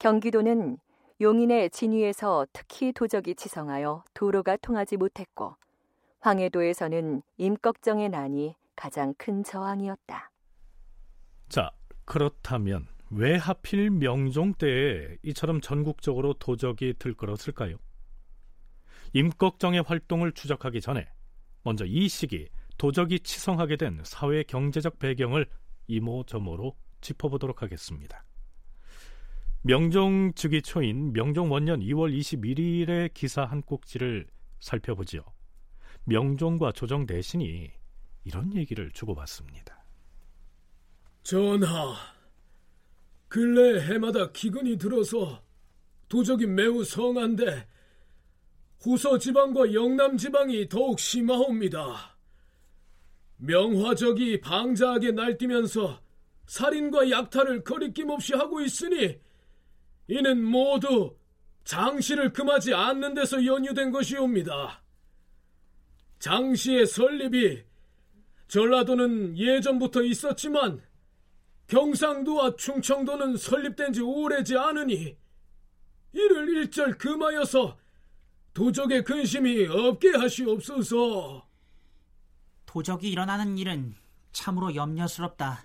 경기도는 0.00 0.78
용인의 1.20 1.70
진위에서 1.70 2.46
특히 2.52 2.92
도적이 2.92 3.36
치성하여 3.36 4.02
도로가 4.14 4.56
통하지 4.56 4.96
못했고 4.96 5.54
황해도에서는 6.20 7.22
임꺽정의 7.36 8.08
난이 8.08 8.56
가장 8.74 9.14
큰 9.16 9.44
저항이었다. 9.44 10.32
자, 11.48 11.70
그렇다면 12.04 12.88
왜 13.10 13.36
하필 13.36 13.90
명종 13.90 14.54
때에 14.54 15.18
이처럼 15.22 15.60
전국적으로 15.60 16.34
도적이 16.34 16.94
들끓었을까요? 16.98 17.76
임꺽정의 19.12 19.82
활동을 19.82 20.32
추적하기 20.32 20.80
전에 20.80 21.08
먼저 21.62 21.84
이 21.84 22.08
시기 22.08 22.48
도적이 22.76 23.20
치성하게 23.20 23.76
된 23.76 24.00
사회 24.04 24.42
경제적 24.42 24.98
배경을 24.98 25.46
이모저모로 25.88 26.76
짚어보도록 27.00 27.62
하겠습니다. 27.62 28.24
명종 29.62 30.32
즉위 30.34 30.62
초인 30.62 31.12
명종 31.12 31.50
원년 31.50 31.80
2월 31.80 32.16
21일의 32.16 33.12
기사 33.12 33.44
한 33.44 33.62
꼭지를 33.62 34.26
살펴보지요. 34.60 35.22
명종과 36.04 36.72
조정 36.72 37.06
대신이 37.06 37.70
이런 38.24 38.54
얘기를 38.54 38.90
주고받습니다. 38.92 39.84
전하, 41.22 41.94
근래 43.28 43.84
해마다 43.86 44.30
기근이 44.32 44.78
들어서 44.78 45.42
도적이 46.08 46.46
매우 46.46 46.84
성한데 46.84 47.66
후서 48.80 49.18
지방과 49.18 49.72
영남 49.74 50.16
지방이 50.16 50.68
더욱 50.68 51.00
심하옵니다. 51.00 52.16
명화적이 53.38 54.40
방자하게 54.40 55.12
날뛰면서 55.12 56.00
살인과 56.46 57.10
약탈을 57.10 57.64
거리낌 57.64 58.10
없이 58.10 58.34
하고 58.34 58.60
있으니 58.60 59.18
이는 60.08 60.42
모두 60.42 61.16
장씨를 61.64 62.32
금하지 62.32 62.72
않는 62.72 63.14
데서 63.14 63.44
연유된 63.44 63.90
것이옵니다. 63.90 64.82
장씨의 66.18 66.86
설립이 66.86 67.62
전라도는 68.48 69.36
예전부터 69.36 70.02
있었지만 70.02 70.82
경상도와 71.66 72.56
충청도는 72.56 73.36
설립된 73.36 73.92
지 73.92 74.00
오래지 74.00 74.56
않으니 74.56 75.16
이를 76.12 76.48
일절 76.48 76.96
금하여서 76.96 77.76
도적의 78.58 79.04
근심이 79.04 79.68
없게 79.68 80.10
하시옵소서. 80.16 81.46
도적이 82.66 83.08
일어나는 83.12 83.56
일은 83.56 83.94
참으로 84.32 84.74
염려스럽다. 84.74 85.64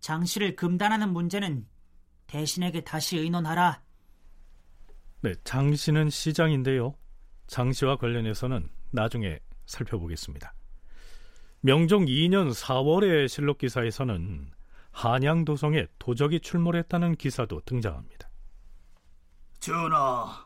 장씨를 0.00 0.56
금단하는 0.56 1.12
문제는 1.12 1.66
대신에게 2.26 2.84
다시 2.84 3.18
의논하라. 3.18 3.82
네, 5.20 5.34
장씨는 5.44 6.08
시장인데요. 6.08 6.94
장씨와 7.48 7.96
관련해서는 7.96 8.70
나중에 8.90 9.38
살펴보겠습니다. 9.66 10.54
명종 11.60 12.06
2년 12.06 12.54
4월의 12.54 13.28
실록 13.28 13.58
기사에서는 13.58 14.50
한양 14.90 15.44
도성에 15.44 15.86
도적이 15.98 16.40
출몰했다는 16.40 17.16
기사도 17.16 17.60
등장합니다. 17.66 18.30
전하, 19.60 20.43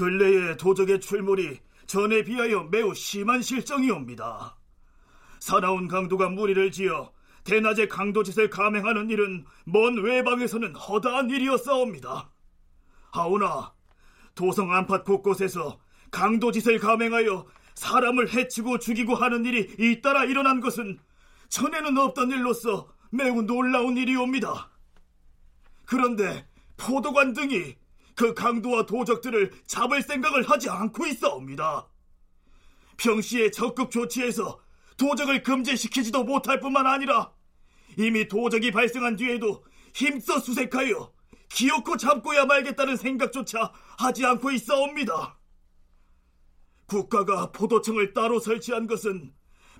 근래에 0.00 0.56
도적의 0.56 0.98
출몰이 0.98 1.60
전에 1.86 2.22
비하여 2.24 2.62
매우 2.62 2.94
심한 2.94 3.42
실정이옵니다. 3.42 4.56
사나운 5.40 5.88
강도가 5.88 6.30
무리를 6.30 6.70
지어 6.72 7.12
대낮에 7.44 7.86
강도짓을 7.86 8.48
감행하는 8.48 9.10
일은 9.10 9.44
먼 9.64 10.02
외방에서는 10.02 10.74
허다한 10.74 11.28
일이었사옵니다. 11.28 12.30
하오나 13.12 13.74
도성 14.34 14.72
안팎 14.72 15.04
곳곳에서 15.04 15.78
강도짓을 16.10 16.78
감행하여 16.78 17.46
사람을 17.74 18.32
해치고 18.32 18.78
죽이고 18.78 19.14
하는 19.14 19.44
일이 19.44 19.70
잇따라 19.78 20.24
일어난 20.24 20.60
것은 20.60 20.98
전에는 21.50 21.98
없던 21.98 22.30
일로서 22.30 22.88
매우 23.10 23.42
놀라운 23.42 23.98
일이옵니다. 23.98 24.70
그런데 25.84 26.48
포도관 26.78 27.34
등이 27.34 27.76
그 28.20 28.34
강도와 28.34 28.84
도적들을 28.84 29.50
잡을 29.66 30.02
생각을 30.02 30.42
하지 30.42 30.68
않고 30.68 31.06
있어옵니다. 31.06 31.88
평시에 32.98 33.50
적극 33.50 33.90
조치해서 33.90 34.60
도적을 34.98 35.42
금지시키지도 35.42 36.24
못할 36.24 36.60
뿐만 36.60 36.86
아니라 36.86 37.32
이미 37.96 38.28
도적이 38.28 38.72
발생한 38.72 39.16
뒤에도 39.16 39.64
힘써 39.94 40.38
수색하여 40.38 41.10
기어코 41.48 41.96
잡고야 41.96 42.44
말겠다는 42.44 42.98
생각조차 42.98 43.72
하지 43.96 44.26
않고 44.26 44.50
있어옵니다. 44.50 45.38
국가가 46.84 47.50
포도청을 47.52 48.12
따로 48.12 48.38
설치한 48.38 48.86
것은 48.86 49.32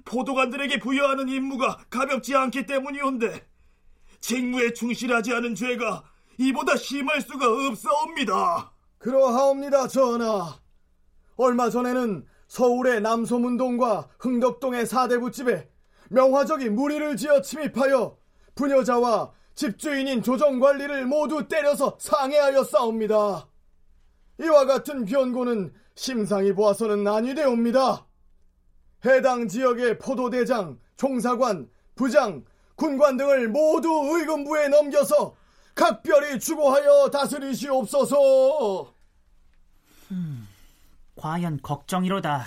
포도관들에게 0.07 0.79
부여하는 0.79 1.29
임무가 1.29 1.76
가볍지 1.90 2.35
않기 2.35 2.64
때문이온데 2.64 3.46
직무에 4.20 4.72
충실하지 4.72 5.35
않은 5.35 5.55
죄가 5.55 6.10
이보다 6.40 6.74
심할 6.74 7.20
수가 7.20 7.46
없사옵니다. 7.46 8.72
그러하옵니다, 8.96 9.88
전하. 9.88 10.59
얼마 11.37 11.68
전에는 11.68 12.24
서울의 12.48 13.03
남소문동과 13.03 14.09
흥덕동의 14.18 14.87
사대부집에 14.87 15.68
명화적인 16.09 16.74
무리를 16.74 17.14
지어 17.18 17.42
침입하여 17.42 18.16
부녀자와 18.55 19.33
집주인인 19.55 20.22
조정관리를 20.22 21.05
모두 21.05 21.46
때려서 21.46 21.98
상해하여 22.00 22.64
싸웁니다. 22.64 23.46
이와 24.40 24.64
같은 24.64 25.05
변고는 25.05 25.74
심상히 25.94 26.55
보아서는 26.55 27.07
아니 27.07 27.35
되옵니다. 27.35 28.07
해당 29.05 29.46
지역의 29.46 29.98
포도대장, 29.98 30.79
종사관, 30.96 31.68
부장, 31.94 32.44
군관 32.76 33.18
등을 33.18 33.48
모두 33.48 33.90
의금부에 33.90 34.68
넘겨서 34.68 35.37
각별히 35.74 36.38
추고하여 36.38 37.11
다스리시옵소서. 37.11 38.94
음, 40.11 40.48
과연 41.16 41.61
걱정이로다. 41.62 42.44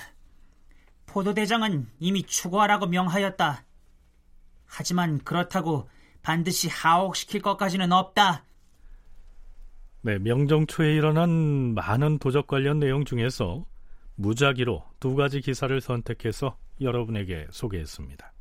포도대장은 1.06 1.88
이미 2.00 2.24
추고하라고 2.24 2.88
명하였다. 2.88 3.64
하지만 4.66 5.20
그렇다고 5.20 5.88
반드시 6.24 6.70
하옥시킬 6.70 7.42
것까지는 7.42 7.92
없다. 7.92 8.44
네, 10.02 10.18
명정 10.18 10.68
초에 10.68 10.96
일어난 10.96 11.30
많은 11.76 12.18
도적 12.18 12.48
관련 12.48 12.80
내용 12.80 13.06
중에서 13.06 13.66
무작위로 14.16 14.84
두 15.00 15.16
가지 15.16 15.42
기사를 15.42 15.80
선택해서 15.80 16.58
여러분에게 16.82 17.48
소개했습니다. 17.52 18.34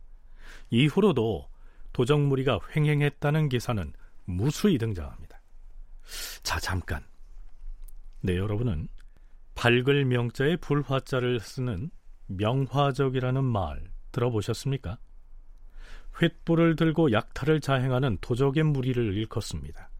이후로도 0.70 1.48
도적 1.92 2.20
무리가 2.20 2.58
횡행했다는 2.74 3.48
기사는 3.48 3.92
무수히 4.24 4.78
등장합니다. 4.78 5.40
자, 6.42 6.58
잠깐. 6.60 7.04
네, 8.20 8.36
여러분은 8.36 8.88
밝을 9.54 10.04
명자에 10.04 10.56
불화자를 10.56 11.40
쓰는 11.40 11.90
명화적이라는 12.26 13.44
말 13.44 13.82
들어보셨습니까? 14.12 14.98
횃불을 16.14 16.76
들고 16.76 17.12
약탈을 17.12 17.60
자행하는 17.60 18.18
도적의 18.20 18.64
무리를 18.64 19.14
일컫습니다. 19.14 19.90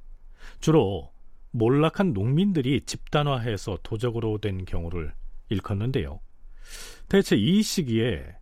주로 0.61 1.13
몰락한 1.53 2.13
농민들이 2.13 2.81
집단화해서 2.83 3.79
도적으로 3.83 4.39
된 4.39 4.65
경우를 4.65 5.15
일컫는데요. 5.49 6.21
대체 7.09 7.37
이 7.37 7.63
시기에 7.63 8.37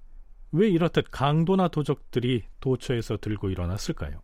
왜 0.52 0.68
이렇듯 0.68 1.06
강도나 1.10 1.68
도적들이 1.68 2.44
도처에서 2.60 3.16
들고 3.16 3.50
일어났을까요? 3.50 4.20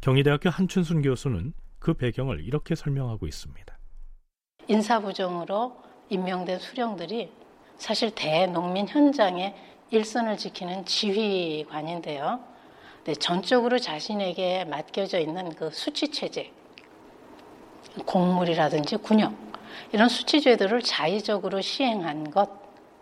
경희대학교 0.00 0.50
한춘순 0.50 1.02
교수는 1.02 1.52
그 1.78 1.94
배경을 1.94 2.44
이렇게 2.44 2.74
설명하고 2.74 3.26
있습니다. 3.26 3.78
인사부정으로 4.68 5.76
임명된 6.08 6.58
수령들이 6.58 7.30
사실 7.76 8.10
대농민 8.14 8.88
현장에 8.88 9.54
일선을 9.90 10.36
지키는 10.36 10.84
지휘관인데요. 10.84 12.40
네, 13.04 13.14
전적으로 13.14 13.78
자신에게 13.78 14.64
맡겨져 14.64 15.18
있는 15.18 15.54
그 15.54 15.70
수치 15.70 16.10
체제, 16.10 16.52
곡물이라든지 18.04 18.96
군역 18.98 19.32
이런 19.92 20.08
수치제도를 20.08 20.82
자의적으로 20.82 21.60
시행한 21.60 22.30
것, 22.30 22.50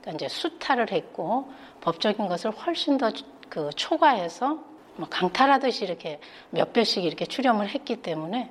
그러니까 0.01 0.13
이제 0.13 0.29
수탈을 0.29 0.93
했고 0.93 1.51
법적인 1.81 2.29
것을 2.29 2.51
훨씬 2.53 2.99
더 2.99 3.11
그 3.49 3.71
초과해서 3.75 4.55
뭐 4.55 4.66
강탈하듯이 5.11 5.85
이렇게 5.85 6.21
몇 6.51 6.73
배씩 6.73 7.05
이렇게 7.05 7.27
출염을 7.27 7.69
했기 7.69 7.97
때문에 7.97 8.51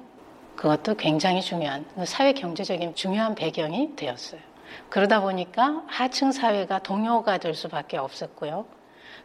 그것도 0.55 0.95
굉장히 0.95 1.41
중요한 1.41 1.85
그 1.95 2.05
사회 2.05 2.33
경제적인 2.33 2.95
중요한 2.95 3.35
배경이 3.35 3.95
되었어요. 3.95 4.39
그러다 4.89 5.21
보니까 5.21 5.83
하층 5.87 6.31
사회가 6.31 6.79
동요가 6.79 7.37
될 7.37 7.53
수밖에 7.53 7.97
없었고요. 7.97 8.65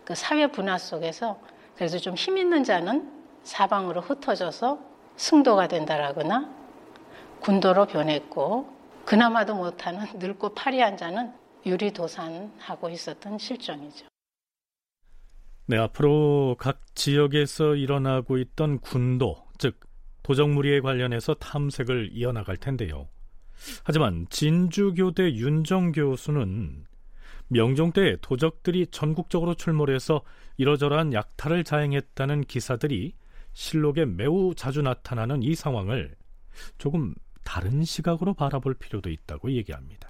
그 0.05 0.15
사회 0.15 0.47
분화 0.47 0.79
속에서 0.79 1.39
그래서 1.77 1.99
좀 1.99 2.15
힘 2.15 2.37
있는 2.39 2.65
자는 2.65 3.11
사방으로 3.43 4.01
흩어져서 4.03 4.79
승도가 5.17 5.69
된다라거나 5.69 6.51
군도로 7.41 7.87
변했고 7.87 8.69
그나마도 9.05 9.55
못하는 9.55 10.07
늙고 10.19 10.51
파리한 10.55 10.97
자는 10.97 11.33
유리도산하고 11.65 12.89
있었던 12.91 13.39
실정이죠. 13.39 14.10
네, 15.71 15.77
앞으로 15.77 16.57
각 16.59 16.81
지역에서 16.97 17.77
일어나고 17.77 18.39
있던 18.39 18.81
군도, 18.81 19.47
즉 19.57 19.79
도적무리에 20.25 20.81
관련해서 20.81 21.35
탐색을 21.35 22.11
이어나갈 22.13 22.57
텐데요. 22.57 23.07
하지만 23.85 24.27
진주교대 24.31 25.35
윤정 25.35 25.93
교수는 25.93 26.87
명종 27.47 27.93
때 27.93 28.17
도적들이 28.21 28.89
전국적으로 28.89 29.55
출몰해서 29.55 30.23
이러저러한 30.57 31.13
약탈을 31.13 31.63
자행했다는 31.63 32.47
기사들이 32.47 33.15
실록에 33.53 34.07
매우 34.07 34.57
자주 34.57 34.83
나타나는 34.83 35.45
이 35.45 35.55
상황을 35.55 36.17
조금 36.79 37.15
다른 37.45 37.85
시각으로 37.85 38.35
바라볼 38.35 38.75
필요도 38.75 39.09
있다고 39.09 39.53
얘기합니다. 39.53 40.10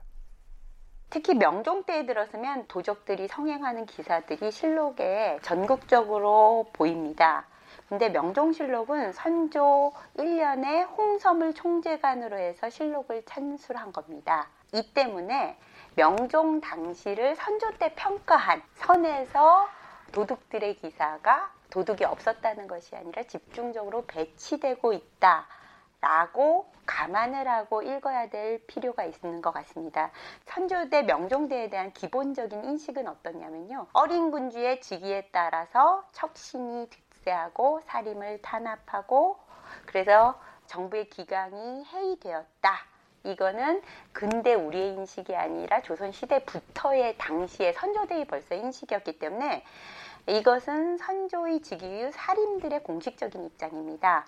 특히 1.11 1.35
명종 1.35 1.83
때에 1.83 2.07
들어서면 2.07 2.69
도적들이 2.69 3.27
성행하는 3.27 3.85
기사들이 3.87 4.53
실록에 4.53 5.41
전국적으로 5.43 6.71
보입니다. 6.73 7.45
근데 7.89 8.09
명종실록은 8.09 9.13
선조 9.13 9.93
1년에 10.17 10.89
홍섬을 10.97 11.55
총재관으로 11.55 12.39
해서 12.39 12.71
실록을 12.71 13.25
찬술한 13.27 13.93
겁니다. 13.93 14.47
이 14.73 14.95
때문에 14.95 15.59
명종 15.97 16.61
당시를 16.61 17.35
선조 17.35 17.73
때 17.79 17.93
평가한 17.97 18.63
선에서 18.75 19.69
도둑들의 20.13 20.77
기사가 20.77 21.53
도둑이 21.71 22.05
없었다는 22.05 22.69
것이 22.69 22.95
아니라 22.95 23.25
집중적으로 23.25 24.05
배치되고 24.07 24.93
있다. 24.93 25.47
라고 26.01 26.71
감안을 26.87 27.47
하고 27.47 27.83
읽어야 27.83 28.29
될 28.29 28.67
필요가 28.67 29.05
있는 29.05 29.43
것 29.43 29.53
같습니다. 29.53 30.11
선조대 30.47 31.03
명종대에 31.03 31.69
대한 31.69 31.93
기본적인 31.93 32.65
인식은 32.65 33.07
어떠냐면요. 33.07 33.87
어린 33.93 34.31
군주의 34.31 34.81
직위에 34.81 35.29
따라서 35.31 36.05
척신이 36.13 36.89
득세하고 36.89 37.83
사림을 37.87 38.43
탄압하고 38.43 39.39
그래서 39.87 40.39
정부의 40.67 41.09
기강이 41.11 41.85
해이되었다. 41.85 42.91
이거는 43.25 43.83
근대 44.13 44.55
우리의 44.55 44.95
인식이 44.95 45.37
아니라 45.37 45.83
조선시대부터의 45.83 47.19
당시의 47.19 47.75
선조대의 47.75 48.25
벌써 48.27 48.55
인식이었기 48.55 49.19
때문에 49.19 49.65
이것은 50.27 50.97
선조의 50.97 51.61
직위 51.61 52.11
사림들의 52.11 52.83
공식적인 52.83 53.45
입장입니다. 53.45 54.25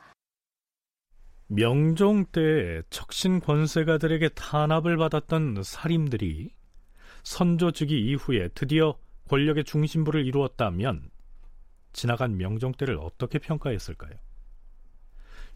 명종 1.54 2.24
때 2.32 2.80
척신 2.88 3.40
권세가들에게 3.40 4.30
탄압을 4.30 4.96
받았던 4.96 5.62
살인들이 5.62 6.50
선조주기 7.24 8.00
이후에 8.08 8.48
드디어 8.54 8.96
권력의 9.28 9.64
중심부를 9.64 10.24
이루었다면 10.24 11.10
지나간 11.92 12.38
명종 12.38 12.72
때를 12.72 12.96
어떻게 12.98 13.38
평가했을까요? 13.38 14.14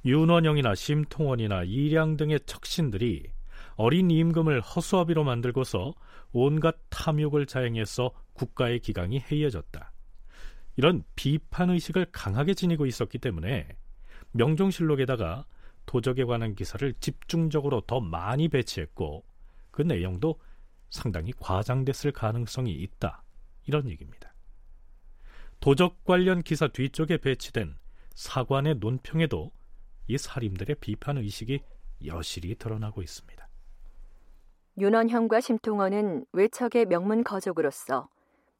윤원영이나 0.05 0.75
심통원이나 0.75 1.65
이량 1.65 2.19
등의 2.19 2.41
척신들이 2.45 3.31
어린 3.77 4.11
임금을 4.11 4.61
허수아비로 4.61 5.25
만들고서 5.25 5.95
온갖 6.33 6.77
탐욕을 6.91 7.47
자행해서 7.47 8.11
국가의 8.35 8.81
기강이 8.81 9.23
해이해졌다. 9.31 9.93
이런 10.77 11.05
비판 11.15 11.71
의식을 11.71 12.09
강하게 12.13 12.53
지니고 12.53 12.85
있었기 12.85 13.17
때문에 13.17 13.67
명종실록에다가 14.33 15.47
도적에 15.87 16.25
관한 16.25 16.55
기사를 16.55 16.93
집중적으로 17.01 17.81
더 17.83 18.01
많이 18.01 18.49
배치했고 18.49 19.25
그 19.71 19.83
내용도 19.83 20.41
상당히 20.91 21.33
과장됐을 21.39 22.13
가능성이 22.13 22.73
있다. 22.73 23.23
이런 23.67 23.89
얘기입니다. 23.89 24.33
도적 25.61 26.05
관련 26.05 26.43
기사 26.43 26.69
뒤쪽에 26.69 27.19
배치된 27.19 27.77
사관의 28.15 28.77
논평에도 28.77 29.53
이 30.09 30.19
살인들의 30.19 30.77
비판 30.81 31.19
의식이 31.19 31.61
여실히 32.07 32.55
드러나고 32.55 33.03
있습니다. 33.03 33.49
윤원형과 34.79 35.41
심통원은 35.41 36.27
외척의 36.33 36.87
명문 36.87 37.25
거족으로서 37.25 38.09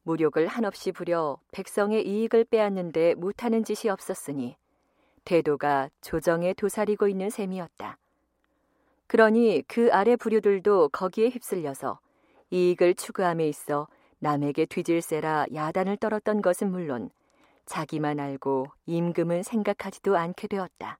무력을 0.03 0.45
한없이 0.47 0.91
부려 0.91 1.39
백성의 1.51 2.07
이익을 2.07 2.45
빼앗는데 2.45 3.15
못하는 3.15 3.63
짓이 3.63 3.89
없었으니 3.89 4.57
대도가 5.27 5.89
조정에 5.99 6.53
도사리고 6.53 7.09
있는 7.09 7.29
셈이었다. 7.29 7.97
그러니 9.07 9.61
그 9.67 9.89
아래 9.91 10.15
부류들도 10.15 10.87
거기에 10.89 11.27
휩쓸려서 11.27 11.99
이익을 12.49 12.95
추구함에 12.95 13.45
있어 13.49 13.89
남에게 14.19 14.65
뒤질세라 14.65 15.47
야단을 15.53 15.97
떨었던 15.97 16.41
것은 16.41 16.71
물론 16.71 17.09
자기만 17.65 18.21
알고 18.21 18.67
임금은 18.85 19.43
생각하지도 19.43 20.15
않게 20.15 20.47
되었다. 20.47 20.97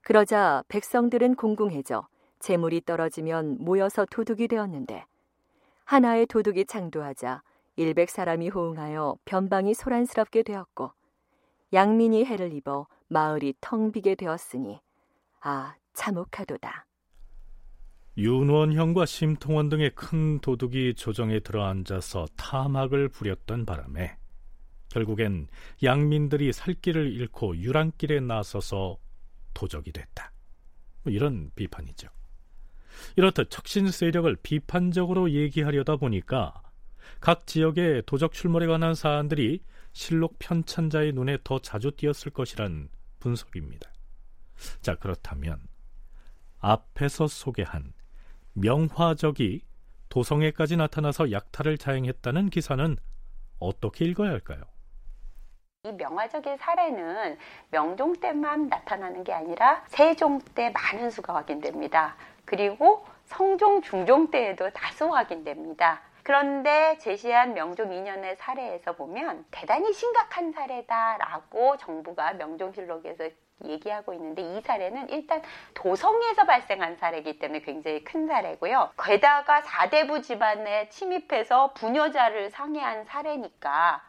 그러자 0.00 0.64
백성들은 0.68 1.34
공공해져 1.34 2.08
재물이 2.38 2.86
떨어지면 2.86 3.58
모여서 3.60 4.06
도둑이 4.10 4.48
되었는데 4.48 5.04
하나의 5.84 6.24
도둑이 6.24 6.64
창도하자 6.64 7.42
일백 7.76 8.08
사람이 8.08 8.48
호응하여 8.48 9.18
변방이 9.26 9.74
소란스럽게 9.74 10.42
되었고 10.42 10.92
양민이 11.74 12.24
해를 12.24 12.54
입어 12.54 12.86
마을이 13.10 13.54
텅 13.60 13.90
비게 13.90 14.14
되었으니 14.14 14.80
아 15.40 15.74
참혹하도다. 15.94 16.86
윤원형과 18.16 19.06
심통원 19.06 19.68
등의 19.68 19.94
큰 19.94 20.40
도둑이 20.40 20.94
조정에 20.94 21.40
들어앉아서 21.40 22.26
타막을 22.36 23.08
부렸던 23.08 23.66
바람에 23.66 24.16
결국엔 24.90 25.48
양민들이 25.82 26.52
살 26.52 26.74
길을 26.74 27.12
잃고 27.12 27.56
유랑길에 27.56 28.20
나서서 28.20 28.98
도적이 29.54 29.92
됐다. 29.92 30.32
뭐 31.02 31.12
이런 31.12 31.50
비판이죠. 31.54 32.08
이렇듯 33.16 33.50
척신 33.50 33.90
세력을 33.90 34.36
비판적으로 34.42 35.30
얘기하려다 35.30 35.96
보니까 35.96 36.62
각 37.20 37.46
지역의 37.46 38.04
도적 38.06 38.32
출몰에 38.32 38.66
관한 38.66 38.94
사안들이 38.94 39.62
실록 39.92 40.38
편찬자의 40.38 41.12
눈에 41.12 41.38
더 41.42 41.58
자주 41.58 41.90
띄었을 41.90 42.32
것이란 42.32 42.88
분석입니다. 43.20 43.90
자, 44.80 44.96
그렇다면 44.96 45.60
앞에서 46.58 47.26
소개한 47.28 47.92
명화적이 48.52 49.64
도성에까지 50.08 50.76
나타나서 50.76 51.30
약탈을 51.32 51.78
자행했다는 51.78 52.50
기사는 52.50 52.96
어떻게 53.58 54.04
읽어야 54.04 54.30
할까요? 54.30 54.62
이 55.84 55.92
명화적인 55.92 56.58
사례는 56.58 57.38
명종 57.70 58.20
때만 58.20 58.68
나타나는 58.68 59.24
게 59.24 59.32
아니라 59.32 59.82
세종 59.86 60.40
때 60.54 60.70
많은 60.70 61.10
수가 61.10 61.34
확인됩니다. 61.34 62.16
그리고 62.44 63.06
성종, 63.26 63.82
중종 63.82 64.30
때에도 64.30 64.68
다수 64.70 65.06
확인됩니다. 65.14 66.02
그런데 66.22 66.98
제시한 66.98 67.54
명종 67.54 67.90
2년의 67.90 68.36
사례에서 68.36 68.92
보면 68.92 69.44
대단히 69.50 69.92
심각한 69.92 70.52
사례다라고 70.52 71.76
정부가 71.78 72.34
명종실록에서 72.34 73.28
얘기하고 73.64 74.14
있는데 74.14 74.42
이 74.42 74.60
사례는 74.60 75.10
일단 75.10 75.42
도성에서 75.74 76.44
발생한 76.44 76.96
사례이기 76.96 77.38
때문에 77.38 77.60
굉장히 77.60 78.02
큰 78.04 78.26
사례고요. 78.26 78.90
게다가 79.02 79.60
사대부 79.62 80.22
집안에 80.22 80.88
침입해서 80.88 81.72
부녀자를 81.74 82.50
상해한 82.50 83.04
사례니까 83.04 84.02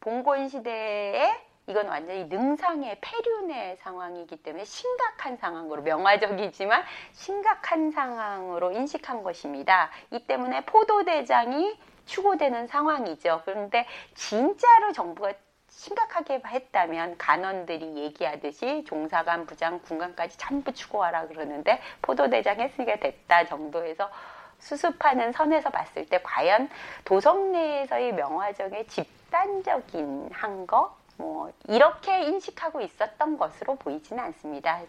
봉건 0.00 0.48
시대에 0.48 1.47
이건 1.68 1.86
완전히 1.86 2.24
능상의 2.24 2.98
폐륜의 3.02 3.76
상황이기 3.76 4.38
때문에 4.38 4.64
심각한 4.64 5.36
상황으로 5.36 5.82
명화적이지만 5.82 6.82
심각한 7.12 7.90
상황으로 7.90 8.72
인식한 8.72 9.22
것입니다. 9.22 9.90
이 10.10 10.18
때문에 10.20 10.64
포도대장이 10.64 11.78
추구되는 12.06 12.66
상황이죠. 12.66 13.42
그런데 13.44 13.86
진짜로 14.14 14.92
정부가 14.92 15.34
심각하게 15.68 16.40
했다면 16.46 17.18
간원들이 17.18 17.96
얘기하듯이 17.96 18.84
종사관, 18.84 19.44
부장, 19.44 19.80
군관까지 19.82 20.38
전부 20.38 20.72
추구하라 20.72 21.26
그러는데 21.26 21.80
포도대장 22.00 22.60
했으니까 22.60 22.96
됐다 22.96 23.44
정도에서 23.44 24.10
수습하는 24.58 25.32
선에서 25.32 25.68
봤을 25.70 26.06
때 26.06 26.20
과연 26.22 26.70
도성 27.04 27.52
내에서의 27.52 28.14
명화정의 28.14 28.86
집단적인 28.88 30.30
한 30.32 30.66
거, 30.66 30.97
뭐 31.18 31.52
이렇게 31.68 32.24
인식하고 32.26 32.80
있었던 32.80 33.36
것으로 33.36 33.76
보이지는 33.76 34.22
않습니다. 34.24 34.82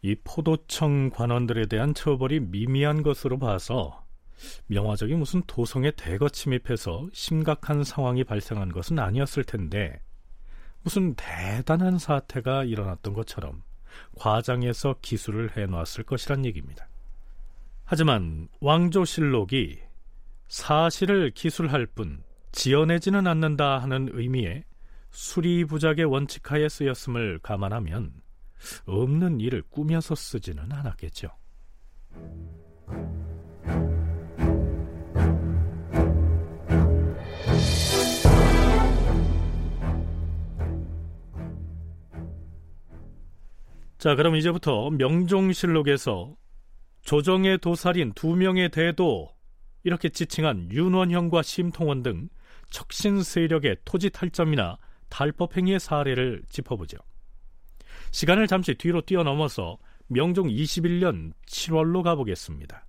이 0.00 0.16
포도청 0.24 1.10
관원들에 1.10 1.66
대한 1.66 1.94
처벌이 1.94 2.40
미미한 2.40 3.02
것으로 3.02 3.38
봐서 3.38 4.04
명화적이 4.66 5.14
무슨 5.14 5.42
도성에 5.46 5.92
대거 5.92 6.28
침입해서 6.30 7.08
심각한 7.12 7.84
상황이 7.84 8.24
발생한 8.24 8.72
것은 8.72 8.98
아니었을 8.98 9.44
텐데 9.44 10.00
무슨 10.82 11.14
대단한 11.14 11.98
사태가 11.98 12.64
일어났던 12.64 13.14
것처럼 13.14 13.62
과장해서 14.16 14.96
기술을 15.02 15.56
해놓았을 15.56 16.04
것이란 16.04 16.44
얘기입니다. 16.46 16.88
하지만 17.84 18.48
왕조실록이 18.60 19.78
사실을 20.48 21.30
기술할 21.30 21.86
뿐 21.86 22.24
지어내지는 22.52 23.26
않는다 23.26 23.78
하는 23.78 24.08
의미의 24.12 24.64
수리부작의 25.10 26.04
원칙하에 26.04 26.68
쓰였음을 26.68 27.40
감안하면 27.42 28.12
없는 28.86 29.40
일을 29.40 29.62
꾸며서 29.70 30.14
쓰지는 30.14 30.70
않았겠죠. 30.70 31.28
자, 43.98 44.16
그럼 44.16 44.34
이제부터 44.34 44.90
명종실록에서 44.90 46.34
조정의 47.02 47.58
도살인 47.58 48.12
두 48.14 48.34
명의 48.34 48.68
대도 48.68 49.28
이렇게 49.84 50.08
지칭한 50.08 50.70
윤원형과 50.72 51.42
심통원 51.42 52.02
등 52.02 52.28
척신 52.72 53.22
세력의 53.22 53.76
토지 53.84 54.10
탈점이나 54.10 54.78
탈법 55.10 55.56
행위의 55.56 55.78
사례를 55.78 56.42
짚어보죠. 56.48 56.96
시간을 58.10 58.46
잠시 58.46 58.74
뒤로 58.74 59.02
뛰어넘어서 59.02 59.78
명종 60.08 60.48
21년 60.48 61.32
7월로 61.46 62.02
가보겠습니다. 62.02 62.86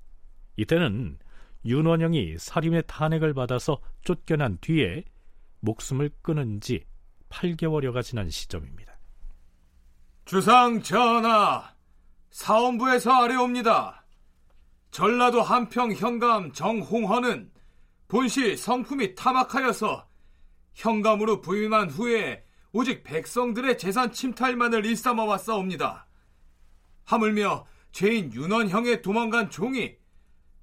이때는 0.56 1.20
윤원영이 1.66 2.38
살인의 2.38 2.84
탄핵을 2.88 3.34
받아서 3.34 3.80
쫓겨난 4.04 4.58
뒤에 4.62 5.04
목숨을 5.60 6.10
끊은 6.22 6.62
지 6.62 6.86
8개월여가 7.30 8.04
지난 8.04 8.30
시점입니다. 8.30 8.98
주상 10.26 10.82
전하, 10.82 11.74
사원부에서 12.32 13.12
아뢰옵니다. 13.12 14.06
전라도 14.92 15.42
한평 15.42 15.94
현감 15.94 16.54
정홍헌은 16.54 17.53
본시 18.14 18.56
성품이 18.56 19.16
타막하여서 19.16 20.08
현감으로 20.76 21.42
부임한 21.42 21.90
후에 21.90 22.44
오직 22.72 23.04
백성들의 23.04 23.80
재산 23.80 24.12
침탈만을 24.12 24.86
일삼아 24.86 25.24
왔사옵니다. 25.24 26.06
하물며 27.06 27.66
죄인 27.92 28.32
윤원형의 28.32 29.02
도망간 29.02 29.50
종이 29.50 29.96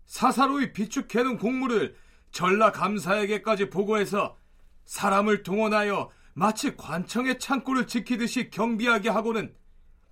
사사로이 0.07 0.73
비축해둔 0.73 1.39
공물을 1.39 1.97
전라 2.31 2.71
감사에게까지 2.71 3.69
보고해서 3.69 4.37
사람을 4.85 5.43
동원하여 5.43 6.09
마치 6.35 6.77
관청의 6.77 7.41
창고를 7.41 7.89
지키듯이 7.89 8.51
경비하게 8.51 9.09
하고는 9.09 9.53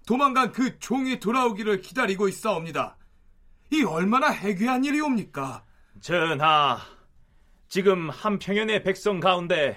도망간 0.09 0.51
그 0.51 0.81
종이 0.81 1.21
돌아오기를 1.21 1.83
기다리고 1.83 2.27
있사옵니다. 2.27 2.97
이 3.71 3.85
얼마나 3.85 4.27
해괴한 4.27 4.85
일이옵니까? 4.85 5.65
전하, 6.01 6.98
지금 7.69 8.09
한평연의 8.09 8.83
백성 8.83 9.21
가운데 9.21 9.77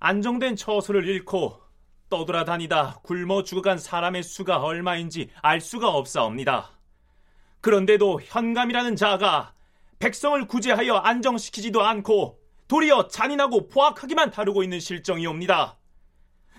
안정된 0.00 0.54
처소를 0.54 1.08
잃고 1.08 1.62
떠돌아다니다 2.10 3.00
굶어 3.02 3.42
죽어간 3.42 3.78
사람의 3.78 4.22
수가 4.22 4.58
얼마인지 4.58 5.30
알 5.40 5.62
수가 5.62 5.88
없사옵니다. 5.88 6.72
그런데도 7.62 8.20
현감이라는 8.22 8.96
자가 8.96 9.54
백성을 9.98 10.46
구제하여 10.46 10.96
안정시키지도 10.96 11.82
않고 11.82 12.38
도리어 12.68 13.08
잔인하고 13.08 13.68
포악하기만 13.68 14.30
다루고 14.30 14.62
있는 14.62 14.78
실정이옵니다. 14.78 15.78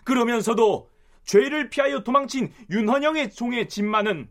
그러면서도 0.04 0.90
죄를 1.24 1.70
피하여 1.70 2.04
도망친 2.04 2.52
윤헌영의 2.72 3.32
종의 3.32 3.70
집만은 3.70 4.28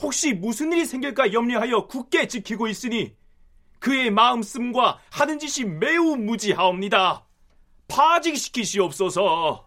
혹시 0.00 0.34
무슨 0.34 0.72
일이 0.72 0.84
생길까 0.84 1.32
염려하여 1.32 1.88
굳게 1.88 2.28
지키고 2.28 2.68
있으니 2.68 3.16
그의 3.80 4.10
마음씀과 4.10 5.00
하는 5.10 5.38
짓이 5.38 5.66
매우 5.66 6.16
무지하옵니다. 6.16 7.26
파직시키시옵소서. 7.88 9.66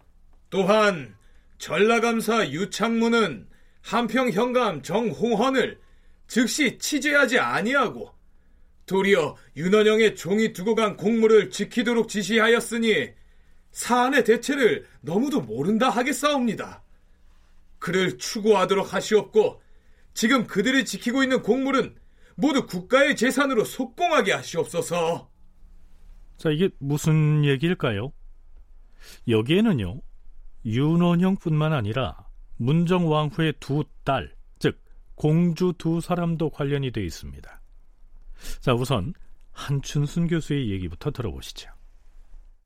또한 0.49 1.15
전라감사 1.57 2.49
유창문은 2.49 3.47
한평 3.81 4.31
현감 4.31 4.81
정홍헌을 4.81 5.79
즉시 6.27 6.77
치죄하지 6.77 7.39
아니하고 7.39 8.13
도리어 8.85 9.35
윤원영의 9.55 10.15
종이 10.15 10.53
두고 10.53 10.75
간 10.75 10.95
공물을 10.95 11.49
지키도록 11.49 12.07
지시하였으니 12.07 13.11
사안의 13.71 14.23
대체를 14.23 14.87
너무도 15.01 15.41
모른다 15.41 15.89
하겠사옵니다. 15.89 16.83
그를 17.79 18.17
추구하도록 18.17 18.93
하시옵고 18.93 19.61
지금 20.13 20.45
그들이 20.45 20.85
지키고 20.85 21.23
있는 21.23 21.41
공물은 21.41 21.95
모두 22.35 22.65
국가의 22.65 23.15
재산으로 23.15 23.63
속공하게 23.65 24.33
하시옵소서. 24.33 25.29
자, 26.37 26.49
이게 26.49 26.69
무슨 26.79 27.45
얘기일까요? 27.45 28.11
여기에는요, 29.27 30.01
윤원형뿐만 30.65 31.73
아니라 31.73 32.25
문정왕후의 32.57 33.53
두 33.59 33.83
딸, 34.03 34.33
즉 34.59 34.81
공주 35.15 35.73
두 35.77 36.01
사람도 36.01 36.49
관련이 36.49 36.91
되어 36.91 37.03
있습니다. 37.03 37.61
자, 38.61 38.73
우선 38.73 39.13
한춘순 39.51 40.27
교수의 40.27 40.71
얘기부터 40.71 41.11
들어보시죠. 41.11 41.69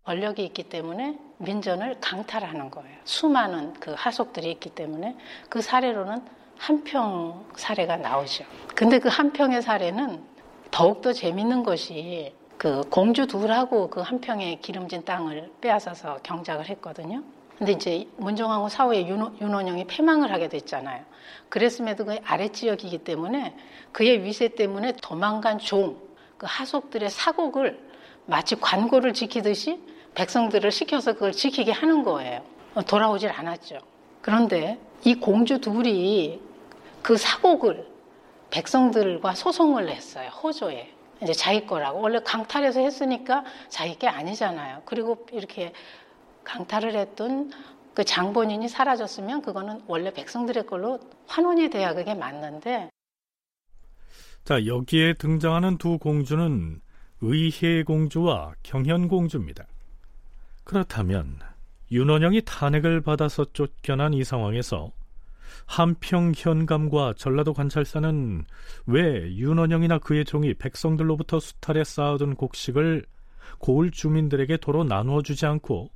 권력이 0.04 0.46
있기 0.46 0.70
때문에 0.70 1.20
민전을 1.40 2.00
강탈하는 2.00 2.72
거예요. 2.72 2.98
수많은 3.04 3.74
그 3.74 3.94
하속들이 3.94 4.50
있기 4.54 4.70
때문에 4.70 5.18
그 5.50 5.62
사례로는 5.62 6.26
한평 6.58 7.46
사례가 7.56 7.98
나오죠. 7.98 8.46
근데 8.76 9.00
그 9.00 9.10
한평의 9.10 9.62
사례는 9.62 10.24
더욱더 10.72 11.14
재밌는 11.14 11.64
것이 11.64 12.34
그 12.58 12.82
공주 12.90 13.28
둘하고 13.28 13.90
그 13.90 14.02
한평의 14.02 14.62
기름진 14.62 15.06
땅을 15.06 15.52
빼앗아서 15.62 16.20
경작을 16.24 16.68
했거든요. 16.70 17.24
근데 17.58 17.72
이제 17.72 18.08
문정왕후 18.18 18.70
사후에 18.70 19.08
윤원, 19.08 19.38
영이 19.40 19.86
패망을 19.86 20.32
하게 20.32 20.48
됐잖아요. 20.48 21.04
그랬음에도 21.50 22.06
그 22.06 22.18
아랫지역이기 22.24 23.00
때문에 23.00 23.56
그의 23.92 24.24
위세 24.24 24.50
때문에 24.50 24.94
도망간 25.02 25.58
종, 25.58 25.98
그 26.38 26.46
하속들의 26.48 27.10
사곡을 27.10 27.80
마치 28.26 28.56
관고를 28.56 29.14
지키듯이 29.14 29.80
백성들을 30.14 30.72
시켜서 30.72 31.14
그걸 31.14 31.32
지키게 31.32 31.72
하는 31.72 32.04
거예요. 32.04 32.44
돌아오질 32.88 33.32
않았죠. 33.32 33.80
그런데 34.22 34.80
이 35.04 35.16
공주 35.16 35.60
둘이 35.60 36.40
그 37.02 37.18
사곡을 37.18 37.88
백성들과 38.50 39.36
소송을 39.36 39.90
했어요. 39.90 40.30
호조에. 40.30 40.94
이제 41.22 41.34
자기 41.34 41.66
거라고. 41.66 42.00
원래 42.00 42.20
강탈해서 42.20 42.80
했으니까 42.80 43.44
자기 43.70 43.98
게 43.98 44.08
아니잖아요. 44.08 44.84
그리고 44.86 45.26
이렇게 45.32 45.74
강탈을 46.44 46.96
했던 46.96 47.52
그 47.94 48.04
장본인이 48.04 48.68
사라졌으면 48.70 49.42
그거는 49.42 49.82
원래 49.88 50.14
백성들의 50.14 50.68
걸로 50.68 51.00
환원이 51.26 51.70
돼야 51.70 51.94
그게 51.96 52.14
맞는데. 52.14 52.90
자, 54.46 54.66
여기에 54.66 55.16
등장하는 55.16 55.78
두 55.78 55.98
공주는 55.98 56.80
의혜 57.22 57.84
공주와 57.84 58.54
경현 58.62 59.08
공주입니다. 59.08 59.66
그렇다면 60.64 61.40
윤원영이 61.92 62.44
탄핵을 62.46 63.02
받아서 63.02 63.46
쫓겨난 63.54 64.14
이 64.14 64.24
상황에서 64.24 64.92
한평 65.68 66.32
현감과 66.36 67.14
전라도 67.18 67.54
관찰사는 67.54 68.46
왜 68.88 69.36
윤원영이나 69.36 70.00
그의 70.00 70.26
종이 70.26 70.54
백성들로부터 70.54 71.40
수탈해 71.40 71.84
쌓아둔 71.84 72.36
곡식을 72.36 73.06
고을 73.60 73.92
주민들에게 73.92 74.58
도로 74.58 74.84
나누어 74.84 75.22
주지 75.22 75.46
않고 75.46 75.92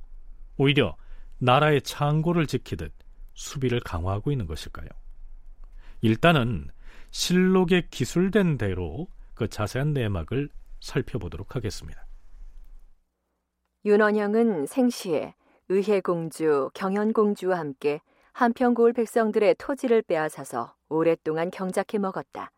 오히려 0.58 0.96
나라의 1.38 1.82
창고를 1.82 2.46
지키듯 2.46 2.92
수비를 3.34 3.80
강화하고 3.80 4.30
있는 4.30 4.46
것일까요? 4.46 4.88
일단은 6.02 6.68
실록에 7.10 7.88
기술된 7.90 8.58
대로 8.58 9.08
그 9.34 9.48
자세한 9.48 9.94
내막을 9.94 10.50
살펴보도록 10.80 11.56
하겠습니다. 11.56 12.06
윤원영은 13.84 14.66
생시에 14.66 15.34
의혜공주, 15.68 16.70
경연공주와 16.74 17.58
함께 17.58 18.00
한평고을 18.32 18.92
백성들의 18.92 19.56
토지를 19.58 20.02
빼앗아서 20.02 20.74
오랫동안 20.88 21.50
경작해 21.50 21.98
먹었다. 21.98 22.50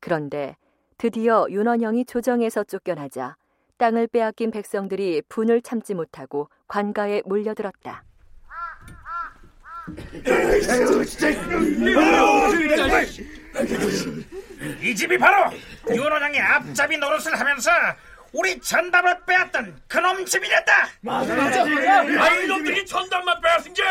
그런데 0.00 0.56
드디어 0.98 1.46
윤원영이 1.48 2.04
조정에서 2.06 2.64
쫓겨나자 2.64 3.36
땅을 3.78 4.08
빼앗긴 4.08 4.50
백성들이 4.50 5.22
분을 5.28 5.62
참지 5.62 5.94
못하고 5.94 6.50
관가에 6.68 7.22
몰려들었다. 7.24 8.04
이 14.82 14.94
집이 14.94 15.18
바로 15.18 15.50
윤원영의 15.88 16.40
앞잡이 16.40 16.98
노릇을 16.98 17.38
하면서 17.38 17.70
우리 18.32 18.60
전담을 18.60 19.24
빼앗던 19.24 19.82
그놈 19.88 20.24
집이랬다. 20.24 20.88
맞아, 21.00 21.34
맞아, 21.34 21.64
맞아. 21.64 22.22
아, 22.22 22.34
이놈들이 22.36 22.86
전담만 22.86 23.40
빼앗은 23.40 23.72
게 23.74 23.82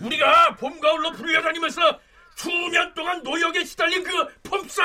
우리가 0.00 0.56
봄, 0.56 0.80
가을로 0.80 1.12
불려다니면서 1.12 2.00
수년 2.34 2.94
동안 2.94 3.22
노역에 3.22 3.64
시달린 3.64 4.04
그 4.04 4.26
품삯 4.44 4.84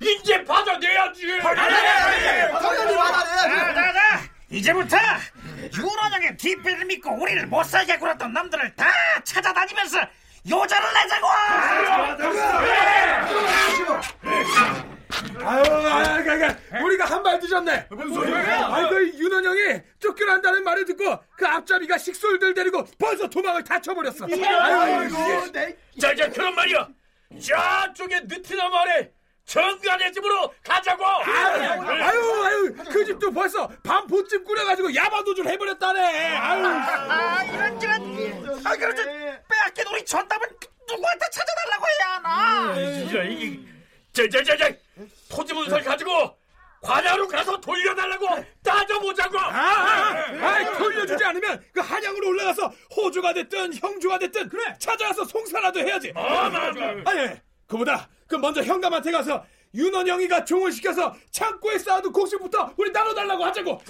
이제 0.00 0.42
받아내야지. 0.44 1.38
받아내야지. 1.38 2.52
받아내야지. 2.52 4.30
이제부터 4.50 4.96
윤원영의 5.74 6.36
뒷배를 6.36 6.84
믿고 6.86 7.10
우리를 7.22 7.46
못 7.46 7.62
살게 7.64 7.98
굴었던 7.98 8.32
놈들을 8.32 8.74
다 8.74 8.86
찾아다니면서 9.24 10.00
요자를 10.50 10.88
내자고. 10.94 11.26
아유, 15.44 15.62
아유, 15.70 16.44
아유, 16.72 16.84
우리가 16.84 17.04
한발 17.04 17.38
늦었네. 17.40 17.86
무슨 17.90 18.14
소리야? 18.14 18.66
아이, 18.74 18.88
그 18.88 19.08
윤원영이 19.18 19.80
쫓겨난다는 20.00 20.64
말을 20.64 20.84
듣고 20.86 21.18
그 21.36 21.46
앞잡이가 21.46 21.98
식솔들 21.98 22.54
데리고 22.54 22.84
벌써 22.98 23.28
도망을 23.28 23.62
다 23.62 23.80
쳐버렸어. 23.80 24.26
아유, 24.26 25.08
자, 26.00 26.14
자, 26.14 26.28
그런 26.30 26.54
말이야. 26.54 26.88
저쪽에 27.40 28.20
느티나무 28.20 28.76
아래 28.76 29.10
정관의 29.44 30.12
집으로 30.12 30.52
가자고. 30.64 31.04
아유, 31.04 31.62
아유, 31.62 32.44
아유, 32.44 32.74
그 32.90 33.04
집도 33.04 33.30
벌써 33.32 33.68
밤 33.82 34.06
보집 34.06 34.44
꾸려가지고 34.44 34.94
야마도좀 34.94 35.48
해버렸다네. 35.48 36.36
아유, 36.36 36.66
아, 36.66 37.42
이런 37.44 37.80
저런. 37.80 38.60
아, 38.64 38.76
그렇죠. 38.76 39.02
빼앗긴 39.04 39.86
우리 39.92 40.04
전담은 40.04 40.48
누구한테 40.88 41.26
찾아달라고 41.30 41.86
해야 41.86 42.08
하나? 42.16 42.74
진짜 42.74 43.22
이. 43.24 43.71
저저저저 44.12 44.70
토지 45.30 45.54
문서를 45.54 45.84
가지고 45.84 46.36
관야로 46.82 47.28
가서 47.28 47.60
돌려달라고 47.60 48.26
따져보자고. 48.62 49.38
아, 49.38 49.44
아, 49.44 50.26
아, 50.40 50.78
돌려주지 50.78 51.24
않으면 51.24 51.64
그 51.72 51.80
한양으로 51.80 52.28
올라가서 52.28 52.72
호주가 52.96 53.32
됐든 53.32 53.74
형주가 53.74 54.18
됐든 54.18 54.48
그래 54.48 54.74
찾아와서 54.78 55.24
송사라도 55.24 55.80
해야지. 55.80 56.12
아, 56.16 56.48
맞아. 56.48 56.80
아니, 57.04 57.36
그보다 57.66 58.08
그 58.26 58.34
먼저 58.36 58.62
현감한테 58.62 59.12
가서 59.12 59.44
윤원영이가 59.74 60.44
종을 60.44 60.72
시켜서 60.72 61.14
창고에 61.30 61.78
쌓아둔 61.78 62.12
곡식부터 62.12 62.74
우리 62.76 62.90
나눠달라고 62.90 63.44
하자고. 63.44 63.80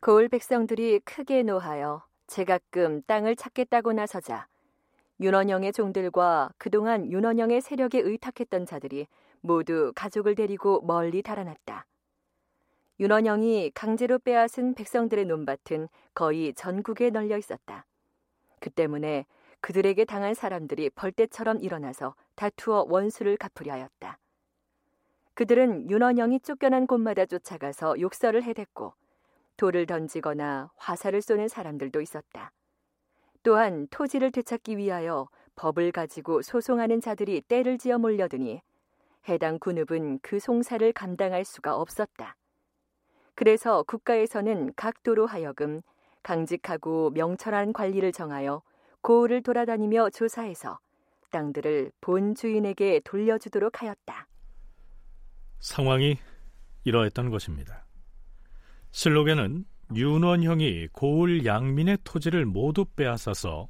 고을 0.00 0.28
백성들이 0.28 1.00
크게 1.04 1.42
노하여 1.44 2.04
제가끔 2.26 3.02
땅을 3.06 3.36
찾겠다고 3.36 3.92
나서자 3.92 4.46
윤원영의 5.18 5.72
종들과 5.72 6.50
그동안 6.58 7.10
윤원영의 7.10 7.62
세력에 7.62 8.00
의탁했던 8.00 8.66
자들이 8.66 9.06
모두 9.40 9.92
가족을 9.94 10.34
데리고 10.34 10.82
멀리 10.82 11.22
달아났다. 11.22 11.86
윤원영이 13.00 13.72
강제로 13.74 14.18
빼앗은 14.18 14.74
백성들의 14.74 15.24
논밭은 15.26 15.88
거의 16.14 16.52
전국에 16.54 17.10
널려 17.10 17.38
있었다. 17.38 17.86
그 18.60 18.70
때문에 18.70 19.26
그들에게 19.60 20.04
당한 20.04 20.34
사람들이 20.34 20.90
벌떼처럼 20.90 21.62
일어나서 21.62 22.14
다투어 22.34 22.86
원수를 22.88 23.36
갚으려 23.36 23.72
하였다. 23.72 24.18
그들은 25.34 25.90
윤원영이 25.90 26.40
쫓겨난 26.40 26.86
곳마다 26.86 27.26
쫓아가서 27.26 28.00
욕설을 28.00 28.42
해댔고 28.42 28.94
돌을 29.56 29.86
던지거나 29.86 30.70
화살을 30.76 31.22
쏘는 31.22 31.48
사람들도 31.48 32.00
있었다. 32.00 32.52
또한 33.46 33.86
토지를 33.92 34.32
되찾기 34.32 34.76
위하여 34.76 35.28
법을 35.54 35.92
가지고 35.92 36.42
소송하는 36.42 37.00
자들이 37.00 37.40
때를 37.42 37.78
지어 37.78 37.96
몰려드니 37.96 38.60
해당 39.28 39.60
군읍은 39.60 40.18
그 40.20 40.40
송사를 40.40 40.92
감당할 40.92 41.44
수가 41.44 41.76
없었다. 41.76 42.34
그래서 43.36 43.84
국가에서는 43.84 44.72
각 44.74 45.04
도로 45.04 45.26
하여금 45.26 45.80
강직하고 46.24 47.10
명철한 47.10 47.72
관리를 47.72 48.10
정하여 48.10 48.62
고을을 49.02 49.44
돌아다니며 49.44 50.10
조사해서 50.10 50.80
땅들을 51.30 51.92
본 52.00 52.34
주인에게 52.34 53.00
돌려주도록 53.04 53.80
하였다. 53.80 54.26
상황이 55.60 56.18
이러했던 56.82 57.30
것입니다. 57.30 57.86
실록에는 58.90 59.66
윤원형이 59.94 60.88
고을 60.92 61.46
양민의 61.46 61.98
토지를 62.04 62.44
모두 62.44 62.84
빼앗아서 62.84 63.68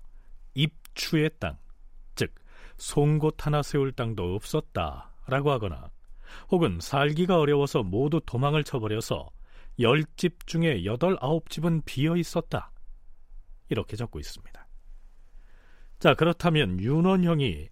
입추의 0.54 1.30
땅, 1.38 1.58
즉 2.14 2.34
송곳 2.78 3.46
하나 3.46 3.62
세울 3.62 3.92
땅도 3.92 4.34
없었다라고 4.34 5.50
하거나 5.50 5.90
혹은 6.50 6.78
살기가 6.80 7.38
어려워서 7.38 7.82
모두 7.82 8.20
도망을 8.24 8.64
쳐버려서 8.64 9.30
열 9.80 10.04
집 10.16 10.46
중에 10.46 10.84
여덟 10.86 11.16
아홉 11.20 11.50
집은 11.50 11.82
비어 11.84 12.16
있었다. 12.16 12.72
이렇게 13.68 13.96
적고 13.96 14.18
있습니다. 14.18 14.66
자, 15.98 16.14
그렇다면 16.14 16.80
윤원형이 16.80 17.68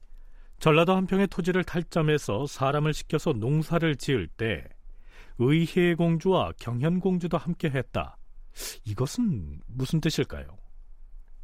전라도 0.58 0.94
한평의 0.94 1.28
토지를 1.28 1.64
탈점해서 1.64 2.46
사람을 2.46 2.92
시켜서 2.92 3.32
농사를 3.32 3.96
지을 3.96 4.28
때 4.28 4.68
의혜공주와 5.38 6.52
경현공주도 6.58 7.38
함께 7.38 7.70
했다. 7.70 8.18
이것은 8.84 9.60
무슨 9.66 10.00
뜻일까요? 10.00 10.56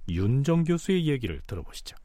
윤정 0.08 0.64
교수의 0.64 1.06
얘기를 1.06 1.40
들어보시죠. 1.46 1.96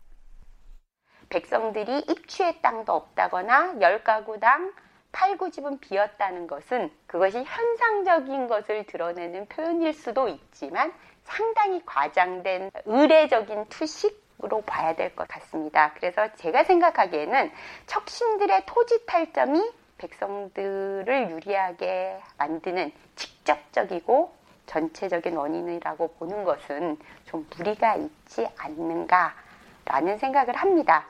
백성들이 1.29 2.05
입추의 2.09 2.61
땅도 2.61 2.91
없다거나 2.93 3.77
열 3.81 4.03
가구당 4.03 4.73
8, 5.11 5.37
9집은 5.37 5.79
비었다는 5.79 6.45
것은 6.47 6.91
그것이 7.07 7.43
현상적인 7.43 8.47
것을 8.47 8.85
드러내는 8.85 9.47
표현일 9.47 9.93
수도 9.93 10.27
있지만 10.27 10.93
상당히 11.23 11.81
과장된 11.85 12.69
의례적인 12.85 13.65
투식으로 13.69 14.61
봐야 14.63 14.93
될 14.95 15.15
것 15.15 15.27
같습니다. 15.27 15.93
그래서 15.93 16.27
제가 16.35 16.65
생각하기에는 16.65 17.51
척신들의 17.87 18.63
토지 18.67 19.05
탈점이 19.05 19.71
백성들을 19.97 21.31
유리하게 21.31 22.19
만드는 22.37 22.91
직접적이고 23.15 24.35
전체적인 24.65 25.35
원인이라고 25.35 26.13
보는 26.19 26.43
것은 26.43 26.97
좀 27.25 27.47
무리가 27.55 27.95
있지 27.95 28.47
않는가라는 28.57 30.17
생각을 30.19 30.55
합니다. 30.55 31.05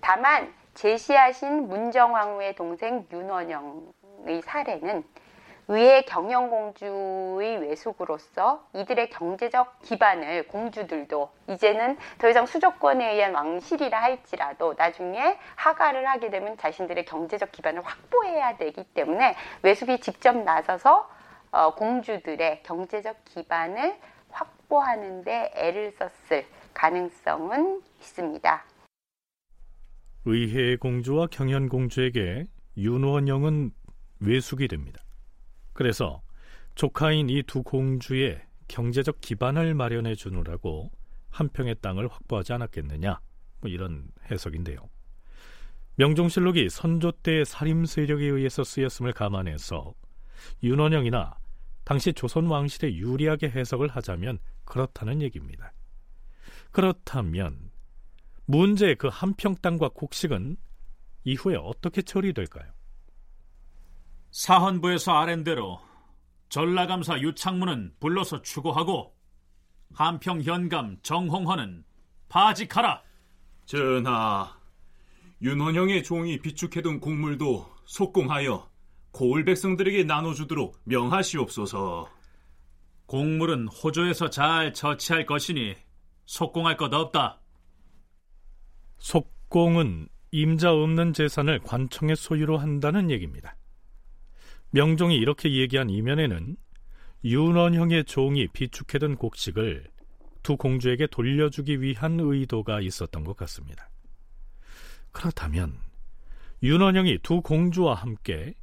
다만 0.00 0.52
제시하신 0.74 1.68
문정왕후의 1.68 2.54
동생 2.56 3.06
윤원영의 3.10 4.42
사례는 4.42 5.04
의회 5.66 6.02
경영공주의 6.02 7.56
외숙으로서 7.56 8.66
이들의 8.74 9.08
경제적 9.08 9.80
기반을 9.80 10.46
공주들도 10.48 11.30
이제는 11.48 11.96
더 12.18 12.28
이상 12.28 12.44
수조권에 12.44 13.14
의한 13.14 13.34
왕실이라 13.34 14.02
할지라도 14.02 14.74
나중에 14.76 15.38
하가를 15.54 16.06
하게 16.06 16.28
되면 16.28 16.58
자신들의 16.58 17.06
경제적 17.06 17.50
기반을 17.50 17.80
확보해야 17.82 18.58
되기 18.58 18.84
때문에 18.84 19.36
외숙이 19.62 20.00
직접 20.00 20.36
나서서 20.36 21.08
어, 21.54 21.72
공주들의 21.76 22.64
경제적 22.64 23.24
기반을 23.26 23.96
확보하는데 24.28 25.52
애를 25.54 25.92
썼을 25.92 26.44
가능성은 26.74 27.80
있습니다. 28.00 28.64
의회 30.24 30.74
공주와 30.74 31.28
경현 31.28 31.68
공주에게 31.68 32.46
윤원영은 32.76 33.70
외숙이 34.18 34.66
됩니다. 34.66 35.00
그래서 35.74 36.22
조카인 36.74 37.30
이 37.30 37.44
두 37.44 37.62
공주의 37.62 38.40
경제적 38.66 39.20
기반을 39.20 39.74
마련해 39.74 40.16
주느라고 40.16 40.90
한 41.30 41.48
평의 41.48 41.76
땅을 41.80 42.08
확보하지 42.08 42.52
않았겠느냐 42.52 43.20
뭐 43.60 43.70
이런 43.70 44.08
해석인데요. 44.28 44.78
명종실록이 45.98 46.68
선조 46.68 47.12
때의 47.12 47.44
살림 47.44 47.84
세력에 47.84 48.24
의해서 48.24 48.64
쓰였음을 48.64 49.12
감안해서 49.12 49.94
윤원영이나 50.64 51.43
당시 51.84 52.12
조선 52.12 52.46
왕실에 52.46 52.94
유리하게 52.94 53.50
해석을 53.50 53.88
하자면 53.88 54.38
그렇다는 54.64 55.22
얘기입니다. 55.22 55.72
그렇다면 56.70 57.70
문제의 58.46 58.96
그 58.96 59.08
한평 59.08 59.56
땅과 59.56 59.90
곡식은 59.90 60.56
이후에 61.24 61.56
어떻게 61.56 62.02
처리될까요? 62.02 62.72
사헌부에서 64.30 65.12
아랜대로 65.12 65.80
전라감사 66.48 67.20
유창문은 67.20 67.94
불러서 68.00 68.42
추고하고 68.42 69.14
한평 69.92 70.42
현감 70.42 70.98
정홍헌은 71.02 71.84
파직하라. 72.28 73.02
전하, 73.66 74.58
윤원영의 75.40 76.02
종이 76.02 76.38
비축해둔 76.38 77.00
곡물도 77.00 77.66
속공하여 77.86 78.73
고을 79.14 79.44
백성들에게 79.44 80.04
나눠주도록 80.04 80.80
명하시옵소서. 80.84 82.10
곡물은 83.06 83.68
호조에서 83.68 84.28
잘 84.28 84.74
처치할 84.74 85.24
것이니 85.24 85.76
속공할 86.26 86.76
것 86.76 86.92
없다. 86.92 87.40
속공은 88.98 90.08
임자 90.32 90.72
없는 90.72 91.12
재산을 91.12 91.60
관청의 91.60 92.16
소유로 92.16 92.58
한다는 92.58 93.08
얘기입니다. 93.08 93.56
명종이 94.70 95.16
이렇게 95.16 95.54
얘기한 95.54 95.90
이면에는 95.90 96.56
윤원형의 97.24 98.06
종이 98.06 98.48
비축해둔 98.48 99.14
곡식을 99.14 99.92
두 100.42 100.56
공주에게 100.56 101.06
돌려주기 101.06 101.80
위한 101.80 102.18
의도가 102.18 102.80
있었던 102.80 103.22
것 103.22 103.36
같습니다. 103.36 103.88
그렇다면 105.12 105.78
윤원형이 106.64 107.20
두 107.22 107.42
공주와 107.42 107.94
함께 107.94 108.54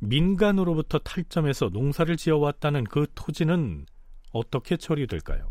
민간으로부터 0.00 0.98
탈점해서 0.98 1.70
농사를 1.72 2.16
지어왔다는 2.16 2.84
그 2.84 3.06
토지는 3.14 3.86
어떻게 4.32 4.76
처리될까요? 4.76 5.50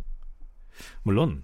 물론 1.03 1.43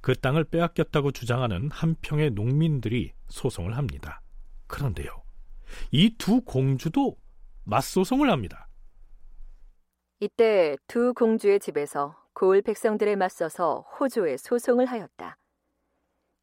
그 0.00 0.14
땅을 0.14 0.44
빼앗겼다고 0.44 1.12
주장하는 1.12 1.70
한평의 1.70 2.32
농민들이 2.32 3.12
소송을 3.28 3.76
합니다. 3.76 4.20
그런데요, 4.66 5.22
이 5.92 6.16
두 6.18 6.40
공주도 6.42 7.16
맞소송을 7.64 8.30
합니다. 8.30 8.68
이때 10.20 10.76
두 10.86 11.14
공주의 11.14 11.58
집에서 11.60 12.16
고을 12.34 12.62
백성들에 12.62 13.16
맞서서 13.16 13.80
호조에 13.98 14.36
소송을 14.36 14.86
하였다. 14.86 15.36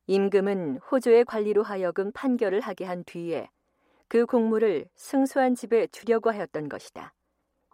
임금은 0.07 0.78
호조의 0.91 1.26
관리로 1.26 1.64
하여금 1.64 2.12
판결을 2.14 2.62
하게 2.62 2.86
한 2.86 3.03
뒤에 3.05 3.49
그 4.10 4.26
공물을 4.26 4.89
승소한 4.95 5.53
집에 5.55 5.86
주려고 5.88 6.32
하였던 6.32 6.68
것이다. 6.68 7.14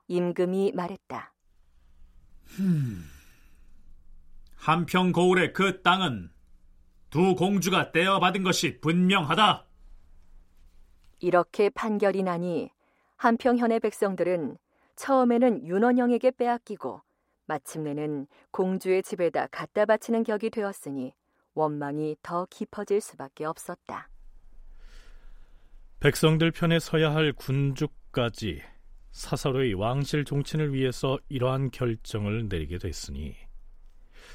임금이 0.07 0.73
말했다. 0.75 1.33
흠, 2.43 3.03
한평 4.57 5.13
고을의 5.13 5.53
그 5.53 5.81
땅은 5.81 6.29
두 7.09 7.35
공주가 7.35 7.93
떼어받은 7.93 8.43
것이 8.43 8.81
분명하다. 8.81 9.65
이렇게 11.21 11.69
판결이 11.69 12.23
나니 12.23 12.69
한평현의 13.15 13.79
백성들은 13.79 14.57
처음에는 14.97 15.65
윤원영에게 15.65 16.31
빼앗기고 16.31 17.01
마침내는 17.45 18.27
공주의 18.51 19.01
집에다 19.01 19.47
갖다 19.47 19.85
바치는 19.85 20.23
격이 20.23 20.49
되었으니 20.49 21.13
원망이 21.53 22.17
더 22.21 22.45
깊어질 22.49 22.99
수밖에 22.99 23.45
없었다. 23.45 24.09
백성들 26.05 26.51
편에 26.51 26.77
서야 26.77 27.15
할 27.15 27.33
군주까지 27.33 28.61
사사로이 29.09 29.73
왕실 29.73 30.23
종친을 30.23 30.71
위해서 30.71 31.17
이러한 31.29 31.71
결정을 31.71 32.47
내리게 32.47 32.77
됐으니 32.77 33.35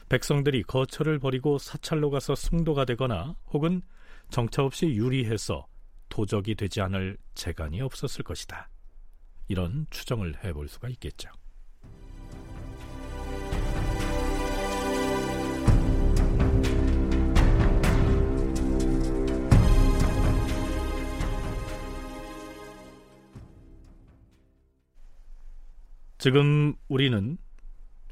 백성들이 0.08 0.64
거처를 0.64 1.20
버리고 1.20 1.58
사찰로 1.58 2.10
가서 2.10 2.34
승도가 2.34 2.86
되거나 2.86 3.36
혹은 3.52 3.82
정처 4.30 4.64
없이 4.64 4.86
유리해서 4.86 5.68
도적이 6.08 6.56
되지 6.56 6.80
않을 6.80 7.16
재간이 7.34 7.80
없었을 7.82 8.24
것이다. 8.24 8.68
이런 9.46 9.86
추정을 9.90 10.42
해볼 10.42 10.66
수가 10.66 10.88
있겠죠. 10.88 11.30
지금 26.20 26.74
우리는 26.88 27.38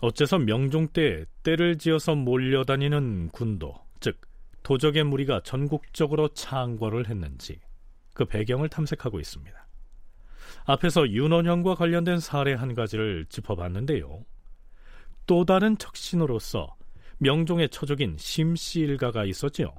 어째서 0.01 0.39
명종 0.39 0.89
때 0.95 1.27
때를 1.43 1.77
지어서 1.77 2.15
몰려다니는 2.15 3.29
군도, 3.33 3.75
즉 4.01 4.19
도적의 4.63 5.05
무리가 5.05 5.43
전국적으로 5.45 6.29
창궐을 6.29 7.07
했는지 7.07 7.61
그 8.15 8.25
배경을 8.25 8.71
탐색하고 8.71 9.21
있습니다. 9.21 9.69
앞에서 10.65 11.07
윤원형과 11.11 11.75
관련된 11.75 12.19
사례 12.19 12.55
한 12.55 12.75
가지를 12.75 13.27
짚어봤는데요. 13.29 14.25
또 15.27 15.45
다른 15.45 15.77
척신으로서 15.77 16.77
명종의 17.19 17.69
처족인 17.69 18.17
심씨 18.17 18.81
일가가 18.81 19.27
있었지요. 19.27 19.75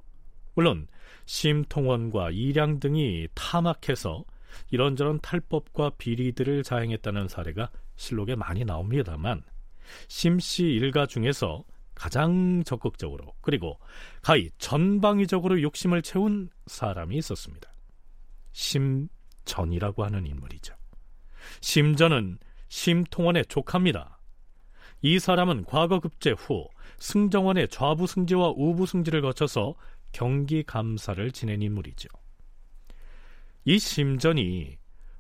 물론 0.54 0.86
심통원과 1.26 2.30
이량 2.30 2.80
등이 2.80 3.30
타막해서 3.34 4.24
이런저런 4.70 5.20
탈법과 5.20 5.94
비리들을 5.98 6.62
자행했다는 6.62 7.28
사례가 7.28 7.72
실록에 8.00 8.36
많이 8.36 8.64
나옵니다만 8.64 9.44
심씨 10.08 10.64
일가 10.64 11.06
중에서 11.06 11.64
가장 11.94 12.64
적극적으로 12.64 13.34
그리고 13.42 13.78
가히 14.22 14.50
전방위적으로 14.58 15.62
욕심을 15.62 16.02
채운 16.02 16.50
사람이 16.68 17.18
있었습니다. 17.18 17.70
심전이라고 18.54 20.06
하는 20.06 20.26
인물이죠. 20.26 20.74
심전은 21.60 22.40
심통원의 22.70 23.46
조카입니다. 23.48 24.18
이 25.02 25.20
사람은 25.20 25.66
과거 25.66 26.00
급제 26.00 26.32
후 26.32 26.70
승정원의 27.00 27.68
좌부 27.68 28.08
승지와 28.08 28.54
우부 28.56 28.86
승지를 28.86 29.22
거쳐서 29.22 29.76
경기 30.14 30.64
감사를 30.64 31.32
지낸 31.32 31.62
인물이죠. 31.62 32.08
이 33.66 33.78
심전이 33.78 34.79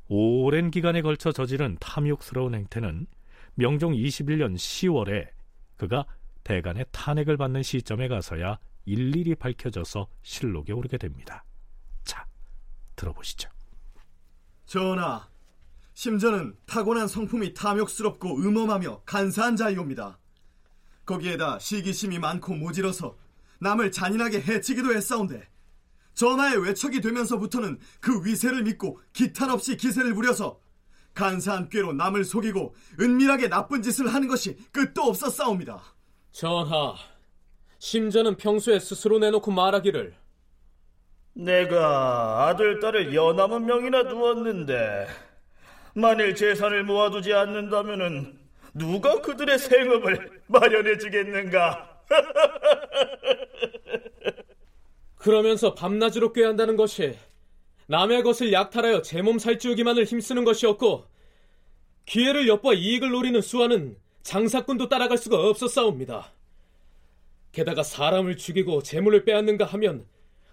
오랜 0.09 0.71
기간에 0.71 1.03
걸쳐 1.03 1.31
저지른 1.31 1.77
탐욕스러운 1.79 2.55
행태는 2.55 3.05
명종 3.53 3.93
21년 3.93 4.55
10월에 4.55 5.29
그가 5.77 6.05
대간의 6.43 6.85
탄핵을 6.91 7.37
받는 7.37 7.61
시점에 7.61 8.07
가서야 8.07 8.57
일일이 8.85 9.35
밝혀져서 9.35 10.07
실록에 10.23 10.73
오르게 10.73 10.97
됩니다. 10.97 11.45
자, 12.03 12.25
들어보시죠. 12.95 13.49
전하, 14.65 15.29
심전은 15.93 16.55
타고난 16.65 17.07
성품이 17.07 17.53
탐욕스럽고 17.53 18.37
음험하며 18.37 19.03
간사한 19.05 19.57
자이옵니다. 19.57 20.17
거기에다 21.05 21.59
시기심이 21.59 22.17
많고 22.17 22.55
모질어서 22.55 23.15
남을 23.59 23.91
잔인하게 23.91 24.41
해치기도 24.41 24.91
했사온데 24.95 25.47
전하의 26.19 26.61
외척이 26.65 26.99
되면서부터는 26.99 27.79
그 28.01 28.25
위세를 28.25 28.63
믿고 28.63 28.99
기탄 29.13 29.49
없이 29.51 29.77
기세를 29.77 30.13
부려서 30.13 30.59
간사한 31.13 31.69
꾀로 31.69 31.93
남을 31.93 32.25
속이고 32.25 32.75
은밀하게 32.99 33.47
나쁜 33.47 33.81
짓을 33.81 34.13
하는 34.13 34.27
것이 34.27 34.57
끝도 34.73 35.03
없었사옵니다. 35.03 35.81
전하, 36.33 36.95
심전은 37.77 38.35
평소에 38.35 38.79
스스로 38.79 39.17
내놓고 39.19 39.49
말하기를 39.51 40.13
내가 41.35 42.47
아들, 42.47 42.81
딸을 42.81 43.15
연함은 43.15 43.65
명이나 43.65 44.09
두었는데 44.09 45.07
만일 45.93 46.35
재산을 46.35 46.83
모아두지 46.83 47.33
않는다면은 47.33 48.37
누가 48.73 49.21
그들의 49.21 49.57
생업을 49.57 50.41
마련해 50.47 50.97
주겠는가? 50.97 52.01
그러면서 55.19 55.75
밤낮으로 55.75 56.33
꾀한다는 56.33 56.77
것이 56.77 57.15
남의 57.87 58.23
것을 58.23 58.53
약탈하여 58.53 59.01
제 59.01 59.21
몸 59.21 59.37
살찌우기만을 59.37 60.05
힘쓰는 60.05 60.45
것이었고 60.45 61.05
기회를 62.05 62.47
엿봐 62.47 62.73
이익을 62.73 63.11
노리는 63.11 63.39
수완은 63.41 63.97
장사꾼도 64.23 64.87
따라갈 64.89 65.17
수가 65.17 65.37
없었사옵니다. 65.37 66.31
게다가 67.51 67.83
사람을 67.83 68.37
죽이고 68.37 68.81
재물을 68.81 69.25
빼앗는가 69.25 69.65
하면 69.65 70.05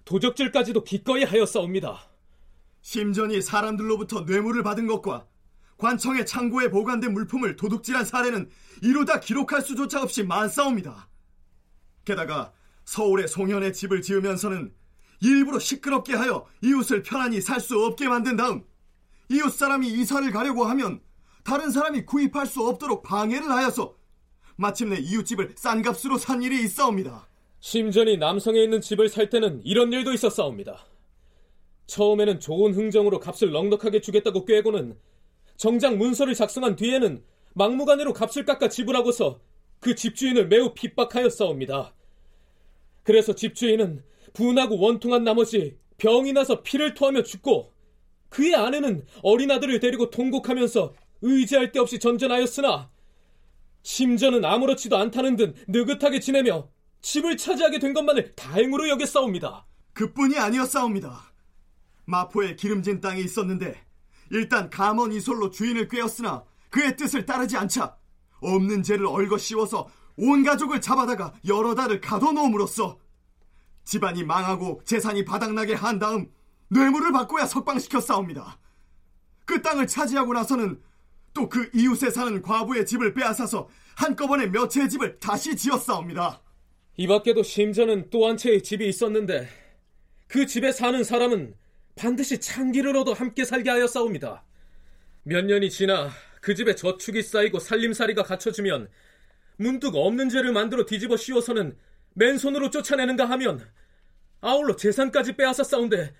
도적질까지도 0.05 0.83
기꺼이 0.83 1.23
하였사옵니다. 1.25 2.11
심전이 2.83 3.43
사람들로부터 3.43 4.23
뇌물을 4.23 4.63
받은 4.63 4.87
것과 4.87 5.27
관청의 5.79 6.27
창고에 6.27 6.71
보관된 6.71 7.13
물품을 7.13 7.57
도둑질한 7.57 8.05
사례는 8.05 8.51
이루다 8.83 9.21
기록할 9.21 9.63
수조차 9.63 10.03
없이 10.03 10.25
많사옵니다. 10.25 11.09
게다가 12.05 12.53
서울의 12.87 13.29
송현의 13.29 13.73
집을 13.75 14.01
지으면서는 14.01 14.73
일부러 15.21 15.59
시끄럽게 15.59 16.15
하여 16.15 16.47
이웃을 16.63 17.03
편안히 17.03 17.41
살 17.41 17.61
수 17.61 17.85
없게 17.85 18.09
만든 18.09 18.37
다음 18.37 18.65
이웃 19.29 19.51
사람이 19.51 19.89
이사를 19.89 20.31
가려고 20.31 20.65
하면 20.65 21.01
다른 21.45 21.71
사람이 21.71 22.07
구입할 22.07 22.47
수 22.47 22.67
없도록 22.67 23.03
방해를 23.03 23.51
하여서 23.51 23.97
마침내 24.57 24.97
이웃집을 24.99 25.55
싼 25.57 25.83
값으로 25.83 26.17
산 26.17 26.43
일이 26.43 26.63
있사옵니다. 26.63 27.29
심전이 27.61 28.17
남성에 28.19 28.63
있는 28.63 28.81
집을 28.81 29.09
살 29.09 29.29
때는 29.31 29.61
이런 29.65 29.93
일도 29.93 30.13
있었사옵니다. 30.13 30.87
처음에는 31.87 32.41
좋은 32.41 32.75
흥정으로 32.75 33.21
값을 33.21 33.51
넉넉하게 33.51 34.01
주겠다고 34.01 34.45
꾀고는 34.45 34.97
정작 35.57 35.97
문서를 35.97 36.35
작성한 36.35 36.77
뒤에는 36.77 37.23
막무가내로 37.55 38.13
값을 38.13 38.45
깎아 38.45 38.69
지불하고서 38.69 39.41
그 39.81 39.95
집주인을 39.95 40.49
매우 40.49 40.75
핍박하였사옵니다. 40.75 41.95
그래서 43.07 43.37
집주인은 43.37 44.03
분하고 44.35 44.81
원통한 44.81 45.23
나머지 45.23 45.79
병이 45.97 46.33
나서 46.33 46.63
피를 46.65 46.93
토하며 46.95 47.23
죽고 47.23 47.73
그의 48.29 48.57
아내는 48.57 49.07
어린 49.23 49.49
아들을 49.53 49.79
데리고 49.79 50.11
통곡하면서 50.11 50.93
의지할 51.23 51.71
데 51.71 51.79
없이 51.79 52.01
전전하였으나 52.01 52.91
심전은 53.83 54.45
아무렇지도 54.45 54.97
않다는 54.97 55.37
듯 55.37 55.55
느긋하게 55.69 56.19
지내며 56.19 56.69
집을 57.01 57.37
차지하게 57.37 57.79
된 57.79 57.95
것만을 57.95 58.35
다행으로 58.35 58.89
여겼사옵니다. 58.89 59.67
그뿐이 59.93 60.37
아니었사옵니다. 60.37 61.33
마포에 62.07 62.57
기름진 62.57 63.01
땅이 63.01 63.23
있었는데 63.23 63.81
일단 64.33 64.69
감원 64.69 65.13
이솔로 65.13 65.51
주인을 65.51 65.87
꿰었으나 65.87 66.45
그의 66.71 66.97
뜻을 66.97 67.25
따르지 67.25 67.57
않자 67.57 67.97
없는 68.41 68.83
죄를 68.83 69.07
얼거 69.07 69.39
씌워서 69.39 69.89
온 70.17 70.43
가족을 70.45 70.81
잡아다가 70.81 71.35
여러 71.47 71.75
달을 71.75 72.01
가둬놓음으로써 72.01 72.99
집안이 73.85 74.25
망하고 74.25 74.83
재산이 74.85 75.25
바닥나게 75.25 75.75
한 75.75 75.99
다음 75.99 76.31
뇌물을 76.69 77.13
받고야 77.13 77.47
석방시켰사옵니다. 77.47 78.59
그 79.45 79.63
땅을 79.63 79.87
차지하고 79.87 80.33
나서는 80.33 80.81
또 81.37 81.49
그 81.51 81.71
이웃에 81.75 82.11
사는 82.11 82.41
과부의 82.41 82.87
집을 82.87 83.13
빼앗아서 83.13 83.69
한꺼번에 83.95 84.47
몇 84.47 84.69
채의 84.69 84.89
집을 84.89 85.19
다시 85.19 85.55
지었사옵니다. 85.55 86.43
이 86.97 87.07
밖에도 87.07 87.43
심전은 87.43 88.09
또한 88.11 88.39
채의 88.39 88.63
집이 88.63 88.89
있었는데 88.89 89.47
그 90.29 90.47
집에 90.47 90.73
사는 90.73 91.05
사람은 91.05 91.55
반드시 91.95 92.41
창기를 92.41 92.97
얻어 92.97 93.13
함께 93.13 93.45
살게 93.45 93.69
하였사옵니다. 93.69 94.45
몇 95.25 95.45
년이 95.45 95.71
지나 95.71 96.11
그 96.41 96.55
집에 96.55 96.75
저축이 96.75 97.23
쌓이고 97.23 97.59
살림살이가 97.59 98.23
갖춰지면 98.23 98.89
문득 99.57 99.95
없는 99.95 100.29
죄를 100.29 100.53
만들어 100.53 100.85
뒤집어 100.85 101.17
씌워서는 101.17 101.77
맨손으로 102.15 102.71
쫓아내는가 102.71 103.29
하면 103.31 103.67
아울러 104.41 104.77
재산까지 104.77 105.37
빼앗아 105.37 105.65
싸운데 105.65 106.15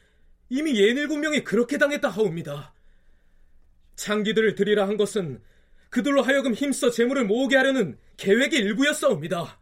이미 0.49 0.81
예닐곱 0.81 1.19
명이 1.19 1.45
그렇게 1.45 1.79
당했다 1.79 2.09
하옵니다. 2.09 2.75
창기들을 3.97 4.55
들이라 4.55 4.87
한 4.87 4.97
것은 4.97 5.43
그들로 5.91 6.23
하여금 6.23 6.55
힘써 6.55 6.91
재물을 6.91 7.25
모으게 7.25 7.57
하려는 7.57 7.99
계획의 8.17 8.61
일부였사옵니다. 8.61 9.61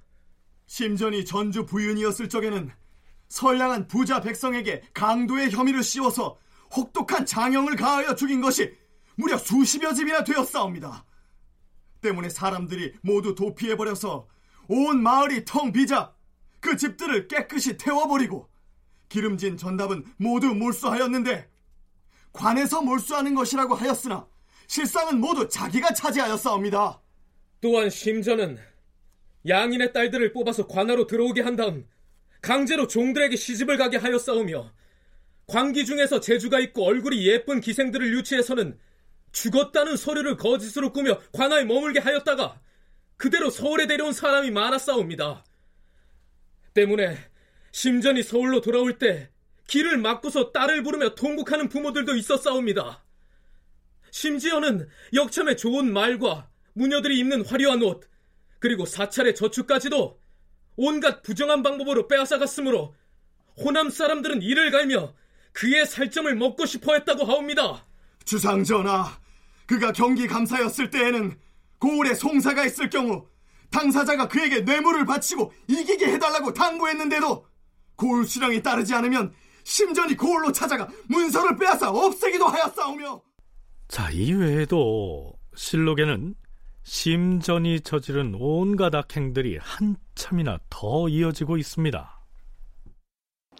심전이 0.67 1.25
전주 1.25 1.67
부윤이었을 1.67 2.29
적에는 2.29 2.71
선량한 3.29 3.87
부자 3.87 4.21
백성에게 4.21 4.83
강도의 4.93 5.51
혐의를 5.51 5.83
씌워서 5.83 6.39
혹독한 6.75 7.27
장형을 7.27 7.77
가하여 7.77 8.15
죽인 8.15 8.41
것이 8.41 8.75
무려 9.17 9.39
수십여 9.39 9.93
집이나 9.93 10.25
되었사옵니다. 10.25 11.05
때문에 12.05 12.29
사람들이 12.29 12.93
모두 13.01 13.35
도피해버려서 13.35 14.29
온 14.69 15.03
마을이 15.03 15.45
텅 15.45 15.73
비자 15.73 16.15
그 16.61 16.77
집들을 16.77 17.29
깨끗이 17.29 17.77
태워버리고 17.77 18.49
기름진 19.09 19.57
전답은 19.57 20.05
모두 20.19 20.55
몰수하였는데 20.55 21.49
관에서 22.33 22.83
몰수하는 22.83 23.35
것이라고 23.35 23.75
하였으나 23.75 24.27
실상은 24.67 25.21
모두 25.21 25.49
자기가 25.49 25.95
차지하였사옵니다. 25.95 27.01
또한 27.61 27.91
심전은 27.91 28.59
양인의 29.47 29.93
딸들을 29.93 30.33
뽑아서 30.33 30.67
관하로 30.67 31.07
들어오게 31.07 31.43
한 31.43 31.57
다음 31.57 31.87
강제로 32.41 32.87
종들에게 32.87 33.37
시집을 33.37 33.79
가게 33.79 33.97
하였사오며 33.97 34.73
광기 35.47 35.85
중에서 35.85 36.21
재주가 36.21 36.61
있고 36.61 36.85
얼굴이 36.85 37.27
예쁜 37.27 37.61
기생들을 37.61 38.13
유치해서는 38.15 38.79
죽었다는 39.35 39.97
서류를 39.97 40.37
거짓으로 40.37 40.93
꾸며 40.93 41.21
관하에 41.33 41.65
머물게 41.65 42.01
하였다가 42.01 42.61
그대로 43.17 43.51
서울에 43.51 43.87
데려온 43.87 44.13
사람이 44.13 44.51
많았사옵니다. 44.51 45.45
때문에 46.73 47.19
심전이 47.73 48.23
서울로 48.23 48.61
돌아올 48.61 48.99
때 48.99 49.31
길을 49.67 49.99
막고서 49.99 50.53
딸을 50.53 50.83
부르며 50.83 51.15
통곡하는 51.15 51.69
부모들도 51.69 52.15
있었사옵니다. 52.15 53.05
심지어는 54.11 54.89
역참에 55.13 55.57
좋은 55.57 55.93
말과 55.93 56.49
무녀들이 56.75 57.19
입는 57.19 57.45
화려한 57.45 57.83
옷, 57.83 58.09
그리고 58.61 58.87
사찰의 58.87 59.35
저축까지도 59.35 60.21
온갖 60.77 61.23
부정한 61.23 61.63
방법으로 61.63 62.07
빼앗아갔으므로 62.07 62.95
호남 63.57 63.91
사람들은 63.91 64.43
이를 64.43 64.71
갈며 64.71 65.15
그의 65.53 65.87
살점을 65.87 66.33
먹고 66.37 66.67
싶어 66.67 66.95
했다고 66.95 67.25
하옵니다. 67.25 67.85
주상전하, 68.25 69.24
그가 69.67 69.93
경기 69.93 70.27
감사였을 70.27 70.91
때에는 70.91 71.39
고을에 71.79 72.15
송사가 72.15 72.65
있을 72.65 72.91
경우 72.91 73.27
당사자가 73.71 74.29
그에게 74.29 74.61
뇌물을 74.61 75.05
바치고 75.05 75.53
이기게 75.69 76.07
해달라고 76.13 76.55
당부했는데도 76.55 77.47
고을 77.97 78.25
수령이 78.25 78.63
따르지 78.63 78.95
않으면 78.95 79.33
심전이 79.65 80.17
고을로 80.17 80.53
찾아가 80.53 80.89
문서를 81.09 81.57
빼앗아 81.57 81.91
없애기도 81.91 82.47
하였사오며 82.47 83.23
자, 83.89 84.11
이외에도 84.11 85.33
실록에는 85.57 86.35
심전이 86.83 87.81
저지른 87.81 88.35
온갖 88.39 88.95
악행들이 88.95 89.59
한참이나 89.61 90.59
더 90.69 91.09
이어지고 91.09 91.57
있습니다. 91.57 92.14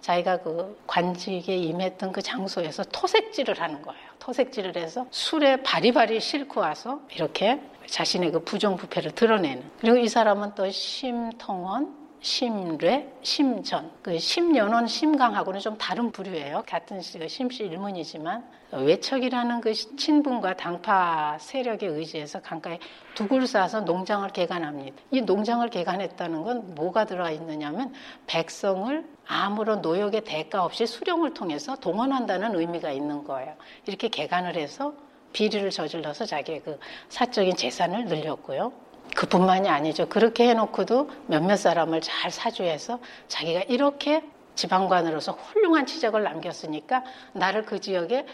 자기가 0.05 0.43
그 0.43 0.79
관직에 0.87 1.57
임했던 1.57 2.13
그 2.13 2.21
장소에서 2.21 2.85
토색질을 2.85 3.59
하는 3.59 3.81
거예요. 3.81 4.03
토색질을 4.19 4.77
해서 4.77 5.07
술에 5.11 5.63
바리바리 5.63 6.21
싣고 6.21 6.61
와서 6.61 7.01
이렇게 7.11 7.59
자신의 7.87 8.33
그 8.33 8.41
부정부패를 8.41 9.13
드러내는. 9.13 9.63
그리고 9.81 9.97
이 9.97 10.07
사람은 10.07 10.55
또 10.57 10.69
심통원, 10.69 11.95
심뢰, 12.21 13.11
심전. 13.23 13.91
그 14.03 14.19
심연원, 14.19 14.89
심강하고는 14.89 15.61
좀 15.61 15.79
다른 15.79 16.13
부류예요. 16.13 16.65
같은 16.67 17.01
그 17.19 17.27
심씨 17.27 17.65
일문이지만 17.65 18.45
외척이라는 18.73 19.63
그 19.63 19.73
친분과 19.73 20.57
당파 20.57 21.39
세력에 21.41 21.87
의지해서 21.87 22.43
강가에 22.43 22.79
두굴 23.15 23.47
쌓아서 23.47 23.81
농장을 23.81 24.29
개간합니다. 24.31 24.97
이 25.13 25.23
농장을 25.23 25.67
개간했다는 25.71 26.43
건 26.43 26.75
뭐가 26.75 27.07
들어가 27.07 27.31
있느냐면 27.31 27.95
백성을 28.27 29.14
아무런 29.27 29.81
노역의 29.81 30.23
대가 30.25 30.65
없이 30.65 30.87
수령을 30.87 31.35
통해서 31.35 31.77
동원한다는 31.77 32.55
의미가 32.55 32.91
있는 32.91 33.25
거예요. 33.25 33.55
이렇게 33.87 34.09
개간을 34.09 34.57
해서 34.57 34.95
비리를 35.33 35.69
저질러서 35.71 36.27
자기의 36.27 36.63
그 36.63 36.79
사적인 37.09 37.57
재산을 37.57 38.05
늘렸고요. 38.07 38.73
그뿐만이 39.17 39.69
아니죠. 39.69 40.09
그렇게 40.09 40.49
해놓고도 40.49 41.11
몇몇 41.27 41.57
사람을 41.57 42.01
잘 42.01 42.31
사주해서 42.31 42.99
자기가 43.29 43.63
이렇게 43.63 44.23
지방관으로서 44.55 45.33
훌륭한 45.33 45.87
치적을 45.87 46.23
남겼으니까 46.23 47.05
나를 47.33 47.65
그 47.65 47.81
지역에 47.81 48.27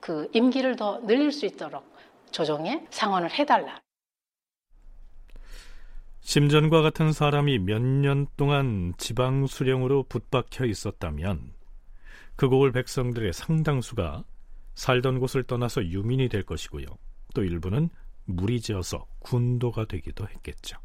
그 0.00 0.28
임기를 0.32 0.76
더 0.76 1.00
늘릴 1.06 1.32
수 1.32 1.46
있도록 1.46 1.84
조정에 2.30 2.86
상언을 2.90 3.30
해달라. 3.30 3.78
심전과 6.26 6.82
같은 6.82 7.12
사람이 7.12 7.60
몇 7.60 7.80
년 7.80 8.26
동안 8.36 8.92
지방 8.98 9.46
수령으로 9.46 10.02
붙박혀 10.08 10.64
있었다면 10.66 11.52
그 12.34 12.48
고을 12.48 12.72
백성들의 12.72 13.32
상당수가 13.32 14.24
살던 14.74 15.20
곳을 15.20 15.44
떠나서 15.44 15.86
유민이 15.86 16.28
될 16.28 16.42
것이고요. 16.42 16.84
또 17.32 17.44
일부는 17.44 17.90
무리지어서 18.24 19.06
군도가 19.20 19.84
되기도 19.84 20.26
했겠죠. 20.26 20.76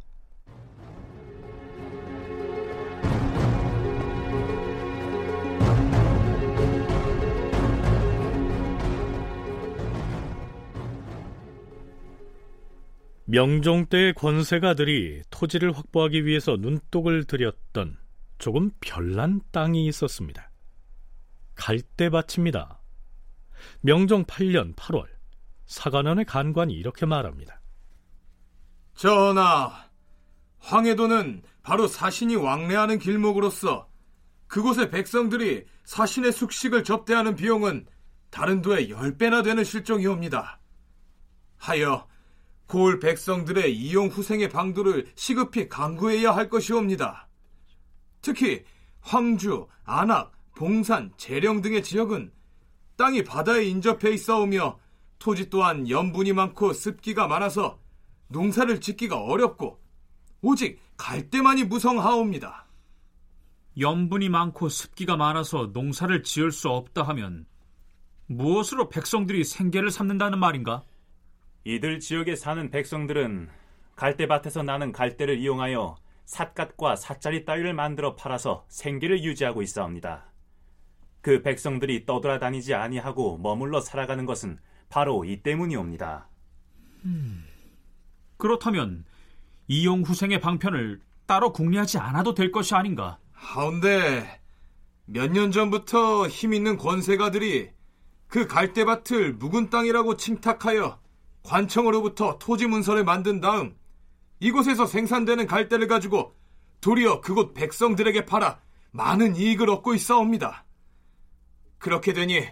명종 13.31 13.85
때의 13.85 14.13
권세가들이 14.13 15.21
토지를 15.29 15.71
확보하기 15.71 16.25
위해서 16.25 16.57
눈독을 16.57 17.23
들였던 17.23 17.97
조금 18.37 18.71
별난 18.81 19.39
땅이 19.51 19.87
있었습니다. 19.87 20.51
갈대밭입니다. 21.55 22.81
명종 23.79 24.25
8년 24.25 24.75
8월 24.75 25.05
사관원의 25.65 26.25
간관이 26.25 26.73
이렇게 26.73 27.05
말합니다. 27.05 27.61
전하, 28.95 29.85
황해도는 30.59 31.43
바로 31.63 31.87
사신이 31.87 32.35
왕래하는 32.35 32.99
길목으로서 32.99 33.87
그곳의 34.47 34.89
백성들이 34.91 35.63
사신의 35.85 36.33
숙식을 36.33 36.83
접대하는 36.83 37.37
비용은 37.37 37.85
다른 38.29 38.61
도의 38.61 38.89
10배나 38.89 39.41
되는 39.41 39.63
실정이옵니다. 39.63 40.59
하여 41.55 42.10
고을 42.71 42.99
백성들의 42.99 43.75
이용 43.75 44.07
후생의 44.07 44.47
방도를 44.47 45.05
시급히 45.15 45.67
강구해야 45.67 46.33
할 46.33 46.47
것이옵니다. 46.47 47.27
특히 48.21 48.63
황주, 49.01 49.67
안악, 49.83 50.31
봉산, 50.55 51.11
재령 51.17 51.61
등의 51.61 51.83
지역은 51.83 52.31
땅이 52.95 53.25
바다에 53.25 53.65
인접해 53.65 54.11
있어오며 54.11 54.79
토지 55.19 55.49
또한 55.49 55.89
염분이 55.89 56.31
많고 56.31 56.71
습기가 56.71 57.27
많아서 57.27 57.77
농사를 58.29 58.79
짓기가 58.79 59.21
어렵고 59.21 59.77
오직 60.41 60.79
갈대만이 60.95 61.65
무성하옵니다. 61.65 62.67
염분이 63.77 64.29
많고 64.29 64.69
습기가 64.69 65.17
많아서 65.17 65.71
농사를 65.73 66.23
지을 66.23 66.53
수 66.53 66.69
없다 66.69 67.03
하면 67.03 67.45
무엇으로 68.27 68.87
백성들이 68.87 69.43
생계를 69.43 69.91
삼는다는 69.91 70.39
말인가? 70.39 70.83
이들 71.63 71.99
지역에 71.99 72.35
사는 72.35 72.69
백성들은 72.71 73.49
갈대밭에서 73.95 74.63
나는 74.63 74.91
갈대를 74.91 75.37
이용하여 75.39 75.95
삿갓과 76.25 76.95
삿자리 76.95 77.45
따위를 77.45 77.73
만들어 77.73 78.15
팔아서 78.15 78.65
생계를 78.67 79.23
유지하고 79.23 79.61
있사옵니다. 79.61 80.31
그 81.21 81.41
백성들이 81.43 82.05
떠돌아다니지 82.05 82.73
아니하고 82.73 83.37
머물러 83.37 83.79
살아가는 83.79 84.25
것은 84.25 84.59
바로 84.89 85.23
이 85.23 85.43
때문이옵니다. 85.43 86.27
음, 87.05 87.45
그렇다면 88.37 89.05
이용 89.67 90.01
후생의 90.01 90.39
방편을 90.39 91.01
따로 91.27 91.53
궁리하지 91.53 91.97
않아도 91.99 92.33
될 92.33 92.51
것이 92.51 92.73
아닌가? 92.73 93.19
하운데 93.33 94.39
몇 95.05 95.31
년 95.31 95.51
전부터 95.51 96.27
힘 96.27 96.53
있는 96.53 96.77
권세가들이 96.77 97.69
그 98.27 98.47
갈대밭을 98.47 99.33
묵은 99.33 99.69
땅이라고 99.69 100.15
침탁하여 100.17 101.00
관청으로부터 101.43 102.37
토지 102.39 102.67
문서를 102.67 103.03
만든 103.03 103.41
다음 103.41 103.75
이곳에서 104.39 104.85
생산되는 104.85 105.47
갈대를 105.47 105.87
가지고 105.87 106.35
도리어 106.81 107.21
그곳 107.21 107.53
백성들에게 107.53 108.25
팔아 108.25 108.59
많은 108.91 109.35
이익을 109.35 109.69
얻고 109.69 109.93
있어옵니다. 109.93 110.65
그렇게 111.77 112.13
되니 112.13 112.47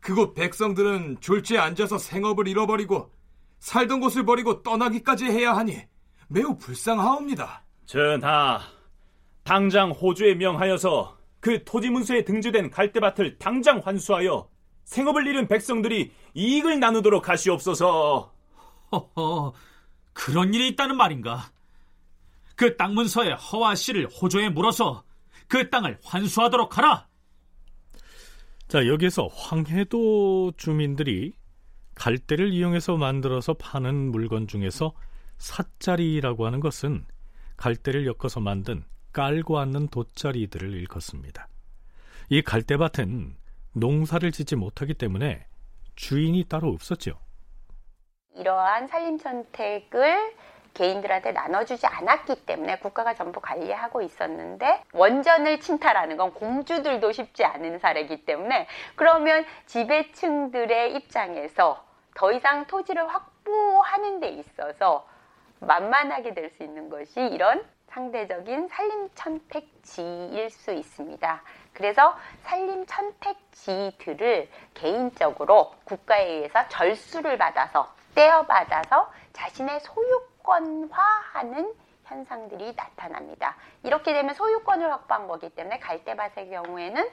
그곳 0.00 0.34
백성들은 0.34 1.18
졸지에 1.20 1.58
앉아서 1.58 1.98
생업을 1.98 2.48
잃어버리고 2.48 3.10
살던 3.60 4.00
곳을 4.00 4.24
버리고 4.24 4.62
떠나기까지 4.62 5.26
해야 5.26 5.56
하니 5.56 5.80
매우 6.28 6.56
불쌍하옵니다. 6.56 7.62
전하, 7.86 8.60
당장 9.44 9.90
호주에 9.90 10.34
명하여서 10.34 11.18
그 11.40 11.62
토지 11.64 11.90
문서에 11.90 12.24
등재된 12.24 12.70
갈대밭을 12.70 13.38
당장 13.38 13.80
환수하여 13.84 14.48
생업을 14.84 15.26
잃은 15.26 15.48
백성들이 15.48 16.12
이익을 16.34 16.80
나누도록 16.80 17.28
하시옵소서. 17.28 18.32
허허, 18.92 19.52
그런 20.12 20.52
일이 20.54 20.68
있다는 20.68 20.96
말인가? 20.96 21.50
그 22.56 22.76
땅 22.76 22.94
문서에 22.94 23.32
허와 23.32 23.74
씨를 23.74 24.06
호조에 24.06 24.50
물어서 24.50 25.04
그 25.48 25.68
땅을 25.70 25.98
환수하도록 26.04 26.78
하라. 26.78 27.08
자, 28.68 28.86
여기서 28.86 29.26
황해도 29.26 30.52
주민들이 30.56 31.32
갈대를 31.94 32.52
이용해서 32.52 32.96
만들어서 32.96 33.54
파는 33.54 34.12
물건 34.12 34.46
중에서 34.46 34.94
삿자리라고 35.38 36.46
하는 36.46 36.60
것은 36.60 37.04
갈대를 37.56 38.06
엮어서 38.06 38.40
만든 38.40 38.84
깔고 39.12 39.58
앉는 39.58 39.88
돗자리들을 39.88 40.72
일컫습니다. 40.72 41.48
이 42.30 42.40
갈대밭은 42.40 43.36
농사를 43.74 44.30
짓지 44.32 44.56
못하기 44.56 44.94
때문에 44.94 45.46
주인이 45.96 46.44
따로 46.48 46.68
없었죠. 46.68 47.18
이러한 48.34 48.86
산림 48.88 49.18
선택을 49.18 50.34
개인들한테 50.74 51.32
나눠주지 51.32 51.86
않았기 51.86 52.46
때문에 52.46 52.78
국가가 52.78 53.12
전부 53.14 53.40
관리하고 53.40 54.00
있었는데 54.00 54.84
원전을 54.94 55.60
침탈하는 55.60 56.16
건 56.16 56.32
공주들도 56.32 57.12
쉽지 57.12 57.44
않은 57.44 57.78
사례이기 57.78 58.24
때문에 58.24 58.66
그러면 58.94 59.44
지배층들의 59.66 60.94
입장에서 60.94 61.84
더 62.14 62.32
이상 62.32 62.66
토지를 62.66 63.06
확보하는 63.06 64.20
데 64.20 64.28
있어서 64.28 65.06
만만하게 65.60 66.34
될 66.34 66.50
수 66.50 66.62
있는 66.62 66.88
것이 66.88 67.20
이런 67.20 67.62
상대적인 67.92 68.68
산림 68.68 69.10
천택지일 69.14 70.50
수 70.50 70.72
있습니다. 70.72 71.42
그래서 71.74 72.16
산림 72.42 72.86
천택지들을 72.86 74.48
개인적으로 74.74 75.72
국가에 75.84 76.26
의해서 76.26 76.66
절수를 76.68 77.36
받아서 77.36 77.94
떼어받아서 78.14 79.12
자신의 79.32 79.80
소유권화하는 79.80 81.74
현상들이 82.04 82.74
나타납니다. 82.76 83.56
이렇게 83.82 84.12
되면 84.12 84.34
소유권을 84.34 84.90
확보한 84.90 85.28
거기 85.28 85.48
때문에 85.50 85.78
갈대밭의 85.78 86.50
경우에는 86.50 87.10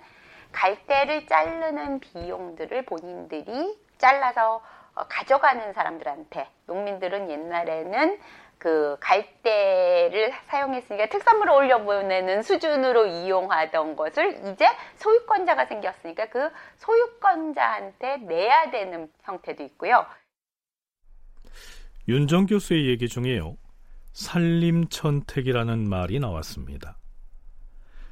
갈대를 0.51 1.27
자르는 1.27 1.99
비용들을 1.99 2.85
본인들이 2.85 3.79
잘라서 3.97 4.61
가져가는 5.07 5.71
사람들한테 5.73 6.49
농민들은 6.65 7.29
옛날에는 7.29 8.19
그 8.59 8.97
갈대를 8.99 10.33
사용했으니까 10.47 11.07
특산물을 11.07 11.51
올려보내는 11.51 12.43
수준으로 12.43 13.07
이용하던 13.07 13.95
것을 13.95 14.51
이제 14.51 14.67
소유권자가 14.97 15.65
생겼으니까 15.65 16.27
그 16.29 16.51
소유권자한테 16.75 18.17
내야 18.17 18.69
되는 18.69 19.09
형태도 19.21 19.63
있고요. 19.63 20.05
윤정 22.09 22.47
교수의 22.47 22.89
얘기 22.89 23.07
중에요. 23.07 23.55
산림천택이라는 24.11 25.87
말이 25.87 26.19
나왔습니다. 26.19 26.97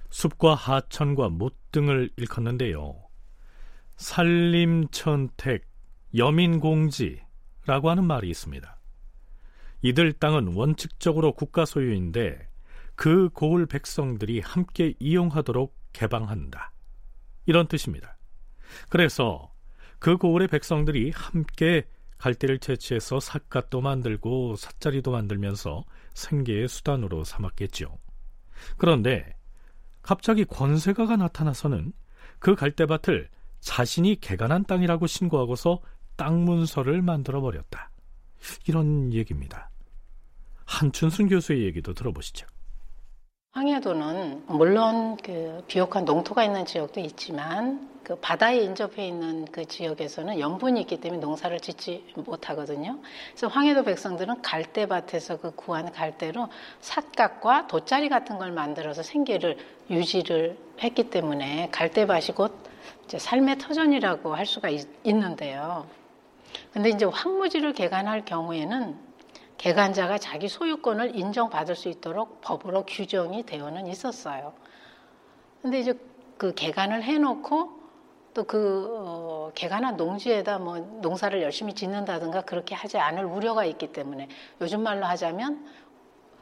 숲과 0.09 0.55
하천과 0.55 1.29
못 1.29 1.55
등을 1.71 2.09
일컫는데요. 2.15 2.95
산림천택, 3.97 5.65
여민공지라고 6.15 7.89
하는 7.89 8.05
말이 8.05 8.29
있습니다. 8.29 8.76
이들 9.82 10.13
땅은 10.13 10.55
원칙적으로 10.55 11.34
국가 11.34 11.65
소유인데 11.65 12.47
그 12.95 13.30
고을 13.30 13.67
백성들이 13.67 14.39
함께 14.39 14.93
이용하도록 14.99 15.75
개방한다. 15.93 16.71
이런 17.45 17.67
뜻입니다. 17.67 18.17
그래서 18.89 19.53
그 19.99 20.17
고을의 20.17 20.47
백성들이 20.47 21.11
함께 21.13 21.88
갈대를 22.17 22.59
채취해서 22.59 23.19
삿갓도 23.19 23.82
만들고 23.82 24.55
삿자리도 24.55 25.11
만들면서 25.11 25.84
생계의 26.13 26.67
수단으로 26.67 27.23
삼았겠죠. 27.23 27.97
그런데 28.78 29.36
갑자기 30.01 30.45
권세가가 30.45 31.17
나타나서는 31.17 31.93
그 32.39 32.55
갈대밭을 32.55 33.30
자신이 33.59 34.19
개간한 34.19 34.65
땅이라고 34.65 35.05
신고하고서 35.05 35.82
땅 36.15 36.45
문서를 36.45 37.01
만들어 37.01 37.41
버렸다. 37.41 37.91
이런 38.67 39.13
얘기입니다. 39.13 39.69
한춘순 40.65 41.29
교수의 41.29 41.63
얘기도 41.63 41.93
들어보시죠. 41.93 42.45
황해도는 43.53 44.43
물론 44.47 45.17
그 45.17 45.63
비옥한 45.67 46.05
농토가 46.05 46.43
있는 46.43 46.65
지역도 46.65 46.99
있지만 46.99 47.89
그 48.03 48.15
바다에 48.15 48.59
인접해 48.59 49.07
있는 49.07 49.45
그 49.51 49.65
지역에서는 49.65 50.39
염분이 50.39 50.79
있기 50.81 51.01
때문에 51.01 51.19
농사를 51.19 51.59
짓지 51.59 52.05
못하거든요. 52.15 52.99
그래서 53.31 53.47
황해도 53.47 53.83
백성들은 53.83 54.43
갈대밭에서 54.43 55.39
그 55.39 55.51
구한 55.55 55.91
갈대로 55.91 56.49
삿갓과 56.81 57.67
돗자리 57.67 58.09
같은 58.09 58.38
걸 58.38 58.51
만들어서 58.51 59.01
생계를 59.01 59.57
유지를 59.89 60.57
했기 60.79 61.09
때문에 61.09 61.69
갈대밭이 61.71 62.27
곧 62.35 62.55
삶의 63.07 63.57
터전이라고 63.57 64.35
할 64.35 64.45
수가 64.45 64.69
있, 64.69 64.88
있는데요. 65.03 65.88
근데 66.78 66.91
이제 66.91 67.05
황무지를 67.05 67.73
개간할 67.73 68.23
경우에는 68.23 68.99
개간자가 69.57 70.19
자기 70.19 70.47
소유권을 70.47 71.15
인정받을 71.15 71.75
수 71.75 71.89
있도록 71.89 72.39
법으로 72.41 72.86
규정이 72.86 73.47
되어는 73.47 73.88
있었어요. 73.88 74.53
근데 75.63 75.80
이제 75.80 75.99
그 76.38 76.53
개간을 76.53 77.01
해놓고 77.01 77.71
또그 78.36 78.89
어, 78.95 79.51
개간한 79.55 79.97
농지에다 79.97 80.59
뭐 80.59 80.78
농사를 81.01 81.41
열심히 81.41 81.73
짓는다든가 81.73 82.41
그렇게 82.41 82.75
하지 82.75 82.99
않을 82.99 83.25
우려가 83.25 83.65
있기 83.65 83.91
때문에 83.91 84.28
요즘 84.61 84.84
말로 84.84 85.07
하자면 85.07 85.65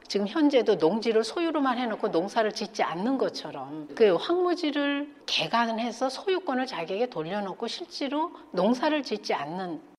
지금 0.10 0.28
현재도 0.28 0.76
농지를 0.76 1.24
소유로만 1.24 1.78
해놓고 1.78 2.10
농사를 2.10 2.52
짓지 2.52 2.84
않는 2.84 3.18
것처럼 3.18 3.88
그 3.96 4.16
황무지를 4.16 5.16
개간해서 5.28 6.10
소유권을 6.10 6.66
자기에게 6.66 7.10
돌려놓고 7.10 7.68
실제로 7.68 8.34
농사를 8.52 9.02
짓지 9.02 9.34
않는 9.34 9.95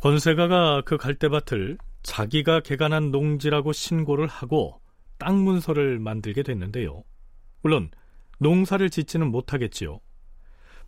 권세가가 0.00 0.82
그 0.86 0.96
갈대밭을 0.96 1.76
자기가 2.02 2.60
개간한 2.60 3.10
농지라고 3.10 3.72
신고를 3.72 4.26
하고 4.26 4.80
땅 5.18 5.44
문서를 5.44 5.98
만들게 5.98 6.42
됐는데요. 6.42 7.04
물론 7.62 7.90
농사를 8.38 8.88
짓지는 8.88 9.30
못하겠지요. 9.30 10.00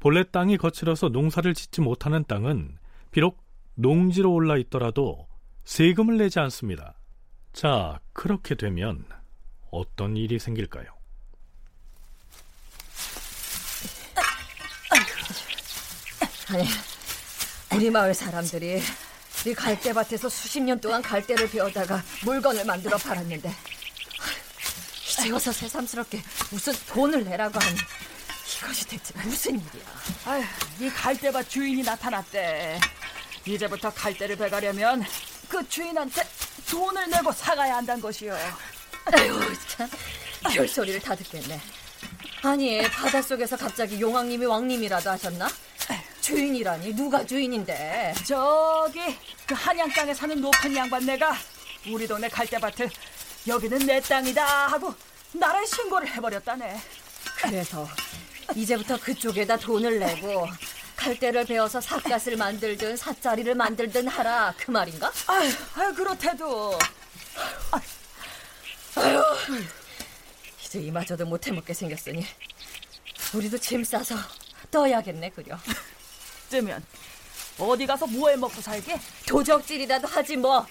본래 0.00 0.24
땅이 0.24 0.56
거칠어서 0.56 1.10
농사를 1.10 1.52
짓지 1.52 1.82
못하는 1.82 2.24
땅은 2.24 2.78
비록 3.10 3.44
농지로 3.74 4.32
올라 4.32 4.56
있더라도 4.56 5.28
세금을 5.64 6.16
내지 6.16 6.40
않습니다. 6.40 6.98
자, 7.52 8.00
그렇게 8.14 8.54
되면 8.54 9.04
어떤 9.70 10.16
일이 10.16 10.38
생길까요? 10.38 10.86
아니, 16.48 16.64
우리 17.74 17.90
마을 17.90 18.14
사람들이 18.14 18.82
이 19.46 19.54
갈대밭에서 19.54 20.28
수십 20.28 20.60
년 20.62 20.80
동안 20.80 21.02
갈대를 21.02 21.50
베어다가 21.50 22.02
물건을 22.24 22.64
만들어 22.64 22.96
팔았는데 22.96 23.52
이제 25.08 25.30
와서 25.30 25.52
새삼스럽게 25.52 26.22
무슨 26.50 26.72
돈을 26.88 27.24
내라고 27.24 27.58
하니 27.58 27.76
이것이 28.58 28.86
대체 28.86 29.14
무슨 29.24 29.52
일이야? 29.54 29.84
아휴, 30.26 30.42
이 30.80 30.88
갈대밭 30.90 31.48
주인이 31.48 31.82
나타났대. 31.82 32.78
이제부터 33.44 33.90
갈대를 33.92 34.36
베가려면 34.36 35.04
그 35.48 35.66
주인한테 35.68 36.22
돈을 36.70 37.10
내고 37.10 37.32
사가야 37.32 37.76
한다는 37.76 38.00
것이요. 38.00 38.36
아유, 39.06 39.56
참. 39.68 39.88
별 40.52 40.68
소리를 40.68 41.00
다 41.00 41.14
듣겠네. 41.14 41.60
아니, 42.42 42.82
바닷속에서 42.82 43.56
갑자기 43.56 44.00
용왕님이 44.00 44.46
왕님이라도 44.46 45.10
하셨나? 45.10 45.48
주인이라니 46.22 46.94
누가 46.94 47.26
주인인데? 47.26 48.14
저기 48.24 49.00
그 49.44 49.54
한양 49.54 49.90
땅에 49.90 50.14
사는 50.14 50.40
높은 50.40 50.74
양반네가 50.74 51.36
우리 51.88 52.06
동네 52.06 52.28
갈대밭을 52.28 52.88
여기는 53.48 53.78
내 53.80 54.00
땅이다 54.00 54.68
하고 54.68 54.94
나라에 55.32 55.66
신고를 55.66 56.08
해버렸다네. 56.08 56.80
그래서 57.42 57.88
이제부터 58.54 58.98
그쪽에다 59.00 59.56
돈을 59.56 59.98
내고 59.98 60.46
갈대를 60.94 61.44
베어서 61.44 61.80
삿갓을 61.80 62.36
만들든 62.36 62.96
삿자리를 62.96 63.52
만들든 63.56 64.06
하라 64.06 64.54
그 64.56 64.70
말인가? 64.70 65.12
아유, 65.26 65.50
아유 65.74 65.92
그렇대도. 65.92 66.78
아유, 67.72 67.82
아유, 68.94 69.22
이제 70.64 70.78
이마저도 70.78 71.26
못해 71.26 71.50
먹게 71.50 71.74
생겼으니 71.74 72.24
우리도 73.34 73.58
짐 73.58 73.82
싸서 73.82 74.14
떠야겠네 74.70 75.30
그려. 75.30 75.58
뜨면 76.52 76.84
어디 77.58 77.86
가서 77.86 78.06
뭐해 78.06 78.36
먹고 78.36 78.60
살게? 78.60 78.96
도적질이라도 79.26 80.06
하지 80.06 80.36
뭐. 80.36 80.66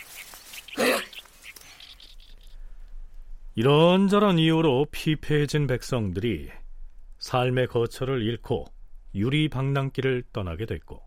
이런저런 3.55 4.37
이유로 4.39 4.87
피폐해진 4.91 5.67
백성들이 5.67 6.49
삶의 7.19 7.67
거처를 7.67 8.21
잃고 8.21 8.65
유리방랑길을 9.15 10.23
떠나게 10.31 10.65
됐고 10.65 11.01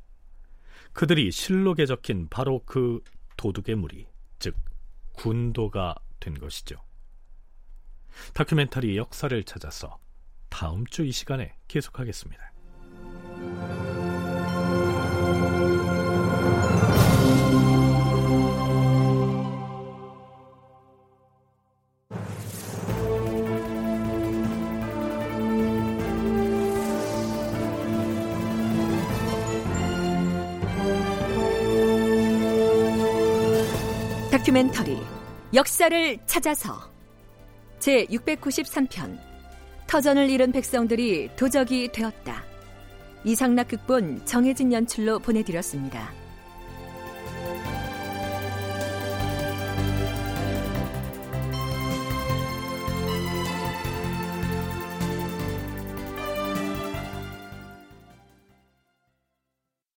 그들이 0.92 1.30
실록에 1.30 1.86
적힌 1.86 2.28
바로 2.28 2.62
그 2.66 3.02
도둑의 3.36 3.76
무리, 3.76 4.06
즉 4.38 4.54
군도가 5.14 5.94
된 6.20 6.38
것이죠. 6.38 6.76
다큐멘터리 8.34 8.96
역사를 8.96 9.42
찾아서 9.44 9.98
다음 10.50 10.86
주 10.86 11.04
이 11.04 11.10
시간에 11.10 11.56
계속하겠습니다. 11.66 12.53
다큐멘터리 34.54 34.96
역사를 35.52 36.18
찾아서 36.26 36.80
제 37.80 38.04
693편 38.06 39.18
터전을 39.88 40.30
잃은 40.30 40.52
백성들이 40.52 41.30
도적이 41.34 41.90
되었다. 41.90 42.44
이상락 43.24 43.68
극본 43.68 44.24
정혜진 44.24 44.72
연출로 44.72 45.18
보내드렸습니다. 45.18 46.12